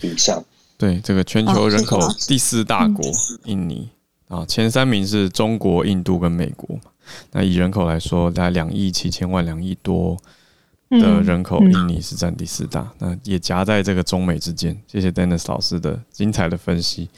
[0.00, 0.42] 以上。
[0.78, 3.04] 对这个全球人口第四大国
[3.44, 3.88] 印尼
[4.26, 6.76] 啊，前三名是中国、印度跟美国。
[7.30, 10.16] 那以人口来说，大概两亿七千万，两亿多。
[11.00, 14.78] 的人口，印尼是占第四大，那也夹在这个中美之间。
[14.86, 17.08] 谢谢 Dennis 老师的精彩的分析。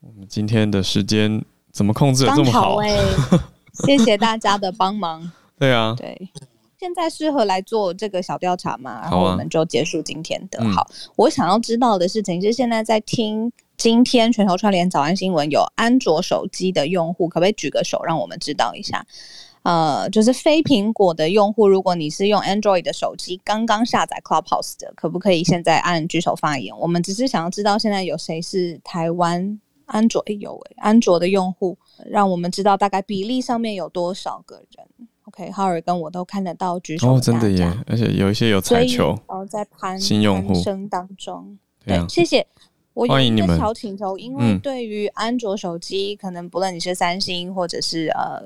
[0.00, 2.76] 我们今天的时间怎么控制的这么好？
[2.76, 2.98] 欸、
[3.84, 5.30] 谢谢大家的帮忙。
[5.60, 6.30] 对啊，对。
[6.80, 9.02] 现在适合来做这个小调查嘛？
[9.02, 10.64] 然后我们就结束今天的。
[10.70, 19.04] 好，嗯、我想要知道的事情是，现在在听今天全球串联早安新闻有安卓手机的用户，可不可以举个手让我们知道一下？
[19.64, 26.76] 呃，就是非苹果的用户，如果你是用 Android 的手机，刚刚下载 Clubhouse 的，可不可以现在按举手发言？
[26.76, 35.08] 我们只是想要知道现在有谁是台湾安卓，哎呦喂，安卓的用户，让我们知道大概比例上面有多少个人。
[35.26, 37.14] OK，Harry 跟我都看得到举手。
[37.14, 41.56] 哦，真的耶，而且有一些有彩球，然后在攀新用户声当中，
[41.86, 42.44] 对，谢谢。
[42.94, 48.42] 我有一个小请求，因为对于安卓手机，嗯、可能不论你是三星或者是呃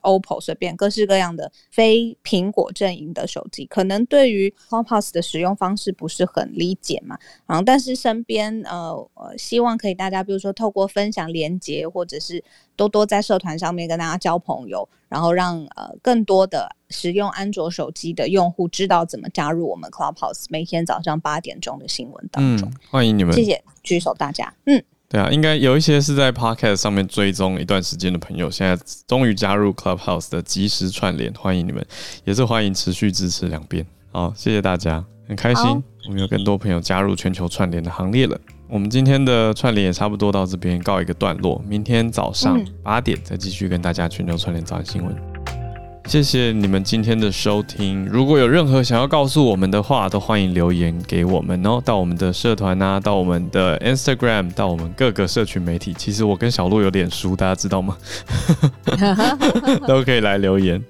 [0.00, 7.18] OPPO，随便各式各样的非苹果阵营的手机，可能对于 Clubhouse 的使用方式不是很理解嘛。
[7.46, 12.42] 然后，但是身边呃呃，希望可以大家，比如说透过分享连接，或者是
[12.76, 16.68] 多多在社团上面跟大家交朋友，然后让呃更多的。
[16.94, 22.68] 使用安卓手机的用户知道怎么加入我们 Clubhouse，每天早上八点钟的新闻当中。
[22.68, 24.52] 嗯，欢迎你们，谢谢举手大家。
[24.66, 31.82] 嗯，对啊，应该有一些是在 Podcast 上面追踪一段时间的朋友，现在终于加入 Clubhouse 的即时串联，欢迎你们，
[32.24, 33.86] 也是欢迎持续支持两边。
[34.10, 35.64] 好，谢谢大家，很开心
[36.08, 38.38] 我们有更多朋友加入全球串联的行列了。
[38.72, 45.14] 我们今天的串联也差不多到这边告一个段落，明天早上八点再继续跟大家全球串联早安新闻。
[46.06, 48.06] 谢谢你们今天的收听。
[48.06, 51.82] 如果有任何想要告诉我们的话，都欢迎留言给我们哦。
[51.84, 55.92] 到我们的社团啊，到我们的 Instagram，到我们各个社群媒体。
[55.92, 57.94] 其实我跟小鹿有脸书，大家知道吗？
[59.86, 60.82] 都可以来留言。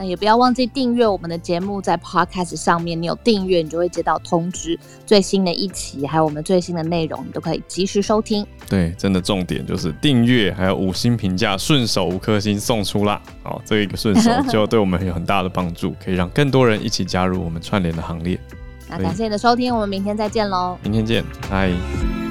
[0.00, 8.46] 那也不要忘记订阅我们的节目，在 Podcast 上面，你有订阅，你就会接到通知，最新的一期还有我们最新的内容，你都可以及时收听。
[8.66, 13.20] 对，真的重点就是订阅，还有五星评价，顺手五颗星送出啦。
[13.42, 18.40] 好，这一个顺手 就对我们有很大的帮助，可以让更多人一起加入我们串联的行列。
[18.88, 20.78] 那感谢你的收听，我们明天再见喽！
[20.82, 22.29] 明天见，拜。